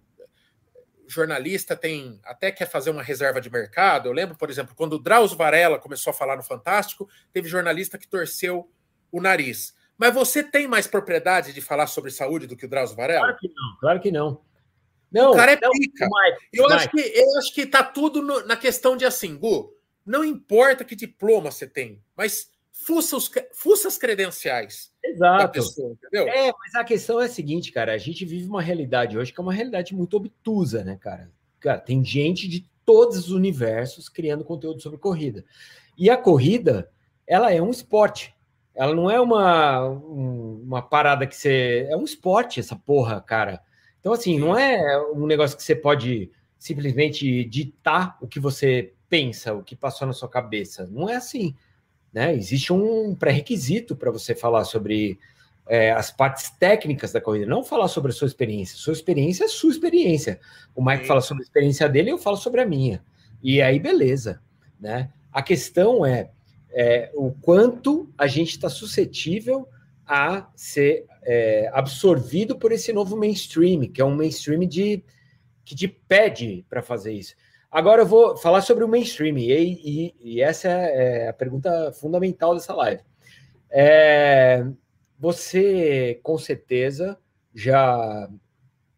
[1.08, 4.08] Jornalista tem até quer fazer uma reserva de mercado.
[4.08, 7.98] Eu lembro, por exemplo, quando o Drauzio Varela começou a falar no Fantástico, teve jornalista
[7.98, 8.70] que torceu
[9.12, 9.76] o nariz.
[9.98, 13.22] Mas você tem mais propriedade de falar sobre saúde do que o Drauzio Varela?
[13.22, 14.42] Claro que não, claro que não.
[15.12, 16.06] não o cara é não, pica.
[16.06, 16.76] Mike, eu, Mike.
[16.76, 19.74] Acho que, eu acho que tá tudo no, na questão de assim, Gu,
[20.06, 22.52] não importa que diploma você tem, mas
[22.86, 25.54] fuça, os, fuça as credenciais Exato.
[25.54, 26.28] Pessoa, entendeu?
[26.28, 29.40] É, mas a questão é a seguinte, cara, a gente vive uma realidade hoje que
[29.40, 31.32] é uma realidade muito obtusa, né, cara?
[31.60, 35.46] Cara, tem gente de todos os universos criando conteúdo sobre corrida.
[35.98, 36.90] E a corrida,
[37.26, 38.36] ela é um esporte.
[38.76, 41.88] Ela não é uma, uma parada que você.
[41.90, 43.62] É um esporte, essa porra, cara.
[44.00, 49.54] Então, assim, não é um negócio que você pode simplesmente ditar o que você pensa,
[49.54, 50.86] o que passou na sua cabeça.
[50.88, 51.56] Não é assim.
[52.18, 52.34] Né?
[52.34, 55.20] Existe um pré-requisito para você falar sobre
[55.68, 58.76] é, as partes técnicas da corrida, não falar sobre a sua experiência.
[58.76, 60.40] Sua experiência é sua experiência.
[60.76, 61.08] O Mike Sim.
[61.10, 63.04] fala sobre a experiência dele, eu falo sobre a minha.
[63.44, 64.42] E aí, beleza.
[64.80, 65.12] Né?
[65.32, 66.32] A questão é
[66.72, 69.70] é, o quanto a gente está suscetível
[70.04, 75.04] a ser é, absorvido por esse novo mainstream, que é um mainstream de,
[75.64, 77.36] que te pede para fazer isso.
[77.72, 82.54] Agora eu vou falar sobre o mainstream, e, e, e essa é a pergunta fundamental
[82.54, 83.02] dessa live.
[83.70, 84.66] É,
[85.20, 87.18] você, com certeza,
[87.54, 88.30] já,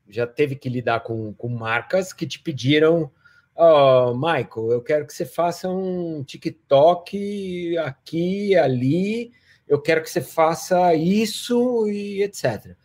[0.07, 3.11] já teve que lidar com, com marcas que te pediram
[3.59, 9.33] oh, Michael, eu quero que você faça um TikTok aqui, ali,
[9.67, 12.77] eu quero que você faça isso e etc.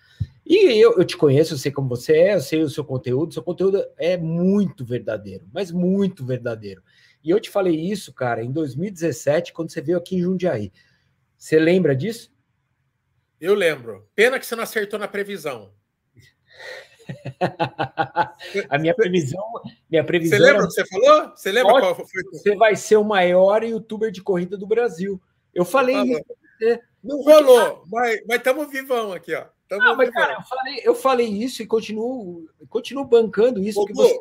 [0.46, 3.32] E eu, eu te conheço, eu sei como você é, eu sei o seu conteúdo,
[3.32, 6.82] seu conteúdo é muito verdadeiro, mas muito verdadeiro.
[7.22, 10.70] E eu te falei isso, cara, em 2017, quando você veio aqui em Jundiaí.
[11.38, 12.30] Você lembra disso?
[13.40, 14.06] Eu lembro.
[14.14, 15.72] Pena que você não acertou na previsão.
[18.68, 19.44] a minha previsão,
[19.90, 20.38] minha previsão.
[20.38, 21.30] Você lembra o que você falou?
[21.30, 22.04] Você lembra qual foi?
[22.32, 25.20] Você vai ser o maior youtuber de corrida do Brasil.
[25.54, 26.80] Eu falei isso.
[27.02, 29.46] Não rolou, mas estamos vivão aqui, ó.
[29.68, 33.80] Tamo não, mas, cara, eu falei, eu falei isso e continuo, continuo bancando isso.
[33.80, 34.20] Ô, você...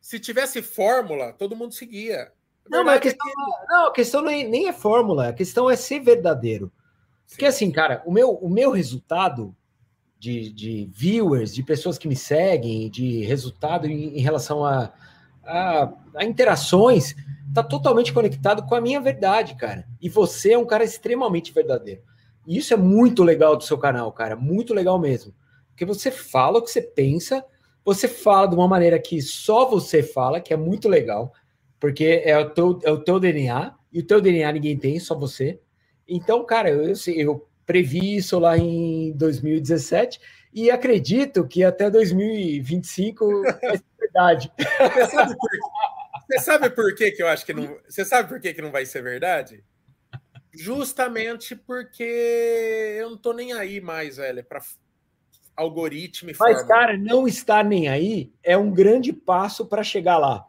[0.00, 2.32] Se tivesse fórmula, todo mundo seguia.
[2.68, 5.76] Não, mas a questão, é não, a questão é, nem é fórmula, a questão é
[5.76, 6.70] ser verdadeiro.
[7.24, 7.34] Sim.
[7.34, 9.54] Porque assim, cara, o meu, o meu resultado
[10.18, 14.92] de, de viewers, de pessoas que me seguem, de resultado em, em relação a,
[15.44, 17.14] a, a interações,
[17.54, 19.86] tá totalmente conectado com a minha verdade, cara.
[20.00, 22.02] E você é um cara extremamente verdadeiro.
[22.46, 25.34] E isso é muito legal do seu canal, cara, muito legal mesmo.
[25.70, 27.44] Porque você fala o que você pensa,
[27.84, 31.32] você fala de uma maneira que só você fala, que é muito legal,
[31.78, 35.14] porque é o teu, é o teu DNA, e o teu DNA ninguém tem, só
[35.14, 35.60] você.
[36.08, 40.20] Então, cara, eu, eu previ isso lá em 2017
[40.52, 44.52] e acredito que até 2025 vai ser verdade.
[44.56, 45.50] Você sabe por,
[46.26, 47.76] você sabe por que, que eu acho que não.
[47.88, 49.62] Você sabe por que, que não vai ser verdade?
[50.56, 54.60] Justamente porque eu não tô nem aí mais, velho, para
[55.56, 60.46] algoritmo e Mas, cara, não estar nem aí é um grande passo para chegar lá.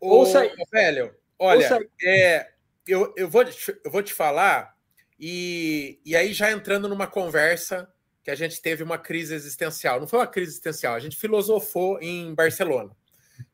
[0.00, 0.52] Ô, Ouça aí.
[0.70, 2.50] Velho, olha, Ouça é,
[2.86, 3.44] eu, eu, vou,
[3.84, 4.76] eu vou te falar,
[5.18, 7.88] e, e aí já entrando numa conversa
[8.22, 9.98] que a gente teve uma crise existencial.
[10.00, 12.94] Não foi uma crise existencial, a gente filosofou em Barcelona.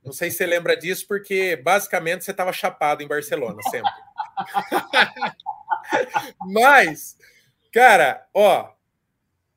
[0.04, 3.90] Não sei se você lembra disso, porque basicamente você estava chapado em Barcelona sempre.
[6.46, 7.16] Mas,
[7.72, 8.72] cara, ó,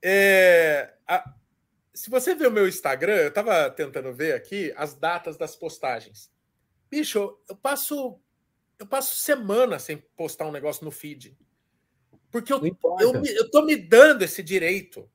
[0.02, 1.34] é, a,
[1.94, 6.32] se você ver o meu Instagram, eu estava tentando ver aqui as datas das postagens.
[6.90, 8.20] Bicho, eu passo
[8.80, 11.38] eu passo semana sem postar um negócio no feed.
[12.32, 12.62] Porque eu,
[13.00, 15.10] eu, eu tô me dando esse direito.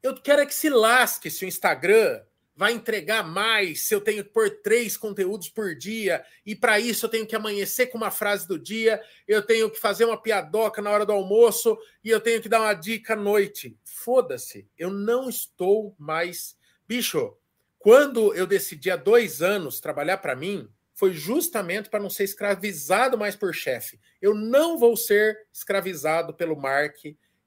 [0.00, 2.22] Eu quero é que se lasque se o Instagram
[2.58, 7.06] vai entregar mais se eu tenho que pôr três conteúdos por dia e para isso
[7.06, 10.82] eu tenho que amanhecer com uma frase do dia, eu tenho que fazer uma piadoca
[10.82, 13.78] na hora do almoço e eu tenho que dar uma dica à noite.
[13.84, 16.56] Foda-se, eu não estou mais.
[16.84, 17.36] Bicho,
[17.78, 23.16] quando eu decidi há dois anos trabalhar para mim, foi justamente para não ser escravizado
[23.16, 24.00] mais por chefe.
[24.20, 26.96] Eu não vou ser escravizado pelo Mark,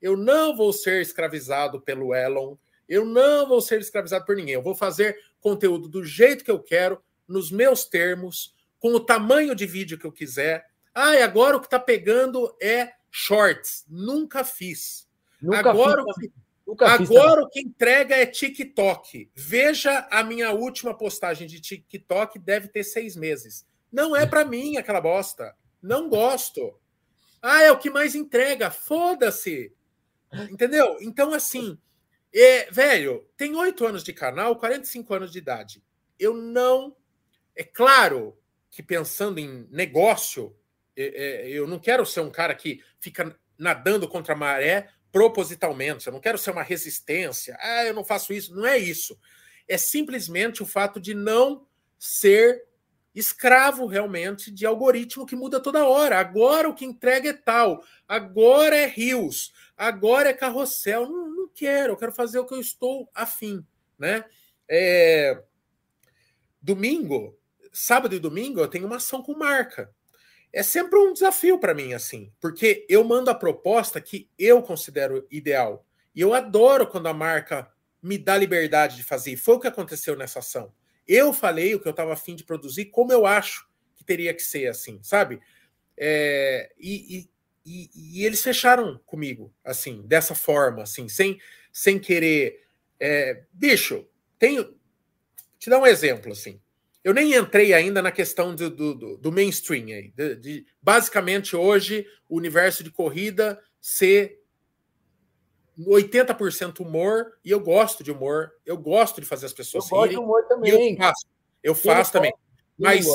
[0.02, 2.56] eu não vou ser escravizado pelo Elon
[2.92, 4.54] eu não vou ser escravizado por ninguém.
[4.54, 9.56] Eu vou fazer conteúdo do jeito que eu quero, nos meus termos, com o tamanho
[9.56, 10.68] de vídeo que eu quiser.
[10.94, 13.86] Ah, e agora o que está pegando é shorts.
[13.88, 15.08] Nunca fiz.
[15.42, 16.30] Nunca agora fiz,
[16.66, 19.32] o que, agora o que entrega é TikTok.
[19.34, 23.66] Veja a minha última postagem de TikTok, deve ter seis meses.
[23.90, 25.56] Não é para mim aquela bosta.
[25.82, 26.78] Não gosto.
[27.42, 28.70] Ah, é o que mais entrega.
[28.70, 29.74] Foda-se.
[30.50, 30.98] Entendeu?
[31.00, 31.78] Então, assim,
[32.72, 35.84] velho, tem oito anos de canal, 45 anos de idade.
[36.18, 36.96] Eu não.
[37.56, 38.38] É claro
[38.70, 40.56] que pensando em negócio,
[40.96, 46.08] é, é, eu não quero ser um cara que fica nadando contra a maré propositalmente.
[46.08, 47.58] Eu não quero ser uma resistência.
[47.60, 48.56] Ah, eu não faço isso.
[48.56, 49.20] Não é isso.
[49.68, 51.68] É simplesmente o fato de não
[52.00, 52.64] ser
[53.14, 56.18] escravo realmente de algoritmo que muda toda hora.
[56.18, 61.10] Agora o que entrega é tal, agora é rios, agora é carrossel.
[61.10, 63.66] Não quero, eu quero fazer o que eu estou afim,
[63.98, 64.26] né?
[64.70, 65.44] É...
[66.62, 67.38] Domingo,
[67.72, 69.94] sábado e domingo, eu tenho uma ação com marca.
[70.54, 75.26] É sempre um desafio para mim, assim, porque eu mando a proposta que eu considero
[75.32, 75.86] ideal.
[76.14, 77.72] E eu adoro quando a marca
[78.02, 79.38] me dá liberdade de fazer.
[79.38, 80.74] Foi o que aconteceu nessa ação.
[81.08, 84.42] Eu falei o que eu estava afim de produzir, como eu acho que teria que
[84.42, 85.40] ser, assim, sabe?
[85.98, 87.31] É, e, e,
[87.66, 91.40] e, eles fecharam comigo, assim, dessa forma, assim, sem,
[91.72, 92.66] sem querer.
[93.00, 94.06] É, bicho,
[94.40, 94.76] tenho.
[95.60, 96.60] Te dar um exemplo, assim.
[97.04, 100.12] Eu nem entrei ainda na questão do, do, do mainstream aí.
[100.16, 104.42] De, de, basicamente, hoje, o universo de corrida ser
[105.80, 110.18] 80% humor, e eu gosto de humor, eu gosto de fazer as pessoas eu rirem.
[110.18, 110.94] Gosto de humor também.
[110.94, 111.28] Eu faço,
[111.64, 112.34] eu faço também.
[112.78, 113.06] Mas,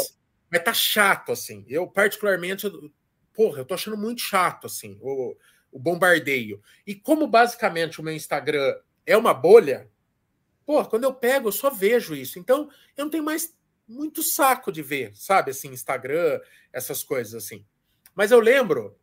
[0.51, 1.65] mas tá chato, assim.
[1.69, 2.67] Eu, particularmente,
[3.37, 5.37] porra, eu tô achando muito chato, assim, o,
[5.71, 6.61] o bombardeio.
[6.87, 8.75] E como basicamente o meu Instagram
[9.05, 9.89] é uma bolha,
[10.65, 12.39] pô, quando eu pego, eu só vejo isso.
[12.39, 13.55] Então, eu não tenho mais
[13.87, 16.41] muito saco de ver, sabe, assim, Instagram,
[16.73, 17.65] essas coisas assim.
[18.15, 18.99] Mas eu lembro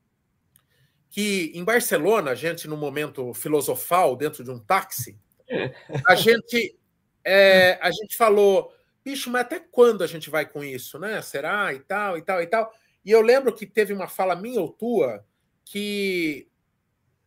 [1.10, 5.18] que em Barcelona, a gente, no momento filosofal, dentro de um táxi,
[6.08, 6.76] a gente,
[7.24, 8.74] é, a gente falou:
[9.06, 11.22] bicho, mas até quando a gente vai com isso, né?
[11.22, 11.72] Será?
[11.74, 12.74] E tal, e tal, e tal.
[13.04, 15.26] E eu lembro que teve uma fala minha ou tua
[15.66, 16.48] que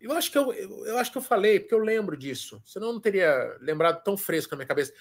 [0.01, 2.62] eu acho que eu, eu acho que eu falei, porque eu lembro disso.
[2.64, 4.93] Senão eu não teria lembrado tão fresco na minha cabeça.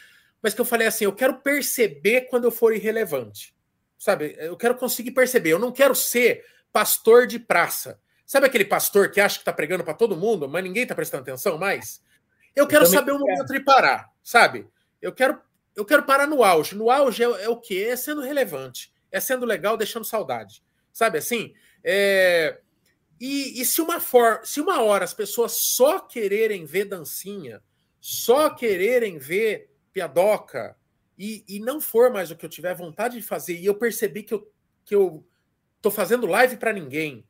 [0.41, 3.55] Mas que eu falei assim: eu quero perceber quando eu for irrelevante.
[3.97, 4.35] Sabe?
[4.39, 5.51] Eu quero conseguir perceber.
[5.51, 7.99] Eu não quero ser pastor de praça.
[8.25, 11.23] Sabe aquele pastor que acha que está pregando para todo mundo, mas ninguém está prestando
[11.23, 12.01] atenção mais?
[12.55, 14.67] Eu quero eu saber o momento de parar, sabe?
[15.01, 15.39] Eu quero,
[15.75, 16.75] eu quero parar no auge.
[16.75, 17.87] No auge é, é o quê?
[17.91, 18.91] É sendo relevante.
[19.15, 20.61] É sendo legal, deixando saudade.
[20.91, 21.53] Sabe assim?
[21.81, 22.59] É,
[23.17, 27.63] e, e se, uma for, se uma hora as pessoas só quererem ver dancinha,
[28.01, 30.75] só quererem ver piadoca,
[31.17, 34.21] e, e não for mais o que eu tiver vontade de fazer, e eu percebi
[34.21, 34.51] que eu,
[34.83, 35.25] que eu
[35.81, 37.25] tô fazendo live para ninguém,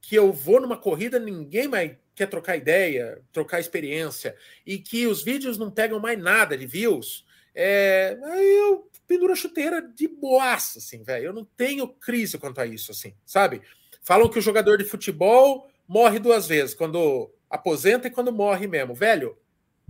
[0.00, 4.34] que eu vou numa corrida, ninguém mais quer trocar ideia, trocar experiência,
[4.64, 9.36] e que os vídeos não pegam mais nada de views, é, aí eu penduro a
[9.36, 11.26] chuteira de boaça, assim, velho.
[11.26, 13.62] Eu não tenho crise quanto a isso, assim, sabe?
[14.02, 18.94] Falam que o jogador de futebol morre duas vezes, quando aposenta e quando morre mesmo.
[18.94, 19.36] Velho,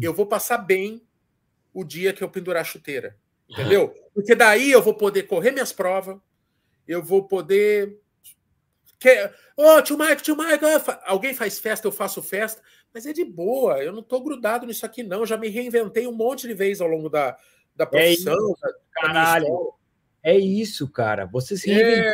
[0.01, 1.03] eu vou passar bem
[1.73, 3.17] o dia que eu pendurar a chuteira.
[3.49, 3.95] Entendeu?
[4.14, 6.19] Porque daí eu vou poder correr minhas provas,
[6.87, 7.99] eu vou poder.
[9.57, 10.64] Ô, oh, tio Mike, tio Mike,
[11.05, 12.62] alguém faz festa, eu faço festa,
[12.93, 15.27] mas é de boa, eu não tô grudado nisso aqui, não.
[15.27, 17.37] Já me reinventei um monte de vezes ao longo da,
[17.75, 18.57] da é profissão.
[18.64, 19.72] É caralho.
[20.22, 21.24] É isso, cara.
[21.26, 22.12] Você se é,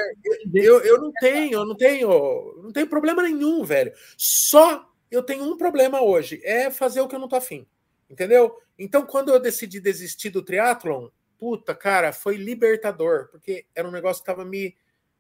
[0.53, 3.93] eu, eu não tenho, eu não tenho, não tenho problema nenhum, velho.
[4.19, 7.67] Só eu tenho um problema hoje, é fazer o que eu não tô afim.
[8.11, 8.55] Entendeu?
[8.79, 11.09] Então, quando eu decidi desistir do triatlon,
[11.39, 14.77] puta, cara, foi libertador, porque era um negócio que tava me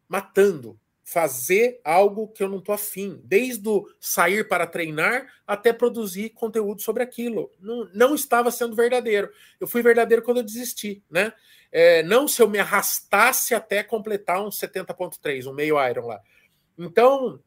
[0.09, 0.79] matando.
[1.05, 6.81] Fazer algo que eu não tô afim, desde o sair para treinar até produzir conteúdo
[6.81, 7.51] sobre aquilo.
[7.61, 9.31] Não, não estava sendo verdadeiro.
[9.61, 11.33] Eu fui verdadeiro quando eu desisti, né?
[11.73, 16.21] É, não se eu me arrastasse até completar um 70.3, um meio Iron lá.
[16.79, 17.41] Então,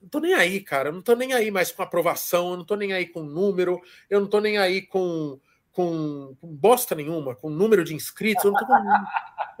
[0.00, 0.90] não tô nem aí, cara.
[0.92, 4.20] Não tô nem aí mais com aprovação, eu não tô nem aí com número, eu
[4.20, 5.38] não tô nem aí com,
[5.72, 8.44] com, com bosta nenhuma, com número de inscritos.
[8.44, 8.74] Eu não tô com...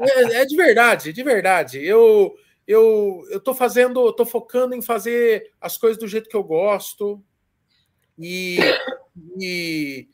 [0.04, 1.84] é, é, de verdade, de verdade.
[1.84, 2.34] Eu,
[2.66, 7.22] eu, eu tô fazendo, tô focando em fazer as coisas do jeito que eu gosto.
[8.18, 8.58] E,
[9.38, 10.08] e,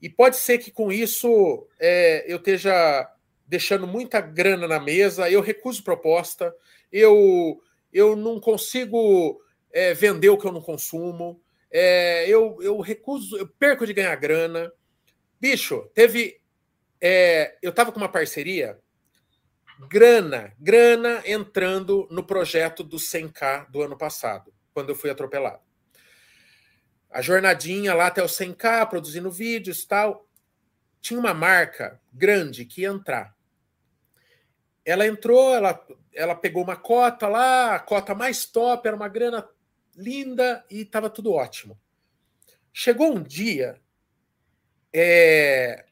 [0.00, 3.10] e pode ser que com isso é, eu esteja
[3.46, 6.54] deixando muita grana na mesa, eu recuso proposta,
[6.92, 9.40] eu, eu não consigo
[9.72, 11.40] é, vender o que eu não consumo,
[11.70, 14.72] é, eu, eu recuso, eu perco de ganhar grana.
[15.40, 16.40] Bicho, teve.
[17.00, 18.78] É, eu estava com uma parceria,
[19.88, 25.60] grana, grana entrando no projeto do 100K do ano passado, quando eu fui atropelado.
[27.10, 30.26] A jornadinha lá até o 100K, produzindo vídeos tal.
[31.00, 33.38] Tinha uma marca grande que ia entrar
[34.88, 39.46] ela entrou, ela, ela pegou uma cota lá, a cota mais top, era uma grana
[39.94, 41.78] linda e estava tudo ótimo.
[42.72, 43.78] Chegou um dia,
[44.90, 45.84] é,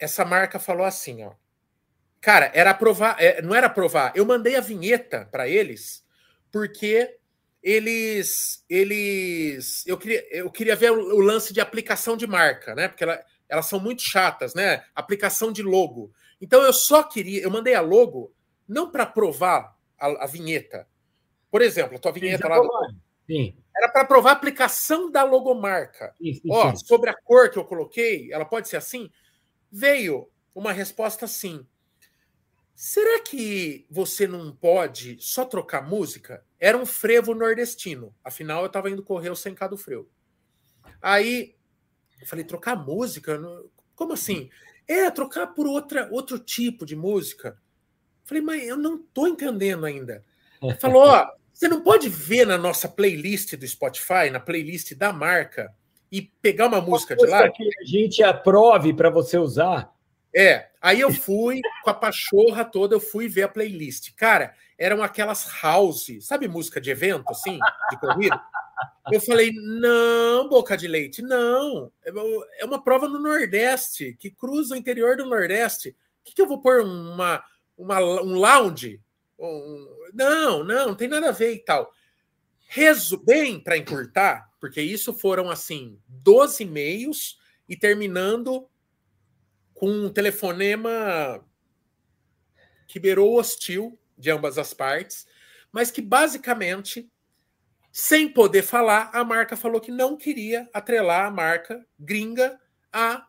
[0.00, 1.32] essa marca falou assim, ó,
[2.22, 6.02] cara, era aprovar, é, não era aprovar, eu mandei a vinheta para eles
[6.52, 7.18] porque
[7.62, 12.88] eles, eles, eu queria, eu queria ver o, o, lance de aplicação de marca, né?
[12.88, 14.84] Porque ela, elas são muito chatas, né?
[14.94, 16.12] Aplicação de logo.
[16.40, 18.32] Então eu só queria, eu mandei a logo
[18.68, 20.86] não para provar a, a, vinheta.
[21.50, 22.58] Por exemplo, a tua vinheta lá.
[22.58, 22.68] Do...
[23.26, 23.56] Sim.
[23.76, 26.12] Era para provar a aplicação da logomarca.
[26.18, 26.84] Sim, sim, Ó, sim.
[26.84, 29.08] sobre a cor que eu coloquei, ela pode ser assim?
[29.70, 31.66] Veio uma resposta assim.
[32.84, 36.44] Será que você não pode só trocar música?
[36.58, 38.12] Era um frevo nordestino.
[38.24, 40.10] Afinal, eu estava indo correr o 100k do frevo.
[41.00, 41.54] Aí
[42.20, 43.40] eu falei, trocar música?
[43.94, 44.50] Como assim?
[44.88, 47.56] É, trocar por outra, outro tipo de música.
[48.24, 50.24] Falei, mas eu não estou entendendo ainda.
[50.80, 55.72] Falou, ó, você não pode ver na nossa playlist do Spotify, na playlist da marca,
[56.10, 57.48] e pegar uma música de lá.
[57.48, 59.91] que a gente aprove para você usar.
[60.34, 64.14] É, aí eu fui com a pachorra toda, eu fui ver a playlist.
[64.16, 67.58] Cara, eram aquelas house, sabe música de evento, assim,
[67.90, 68.40] de corrida?
[69.10, 71.92] Eu falei, não, boca de leite, não.
[72.58, 75.90] É uma prova no Nordeste, que cruza o interior do Nordeste.
[75.90, 76.80] O que, que eu vou pôr?
[76.82, 77.44] Uma,
[77.76, 79.00] uma, um lounge?
[79.38, 79.88] Um...
[80.14, 81.92] Não, não, não tem nada a ver e tal.
[82.68, 88.66] Rezo bem para encurtar, porque isso foram assim, 12 e-mails e terminando
[89.82, 91.44] com um telefonema
[92.86, 95.26] que beirou hostil de ambas as partes,
[95.72, 97.10] mas que basicamente
[97.90, 102.60] sem poder falar, a marca falou que não queria atrelar a marca gringa
[102.92, 103.26] a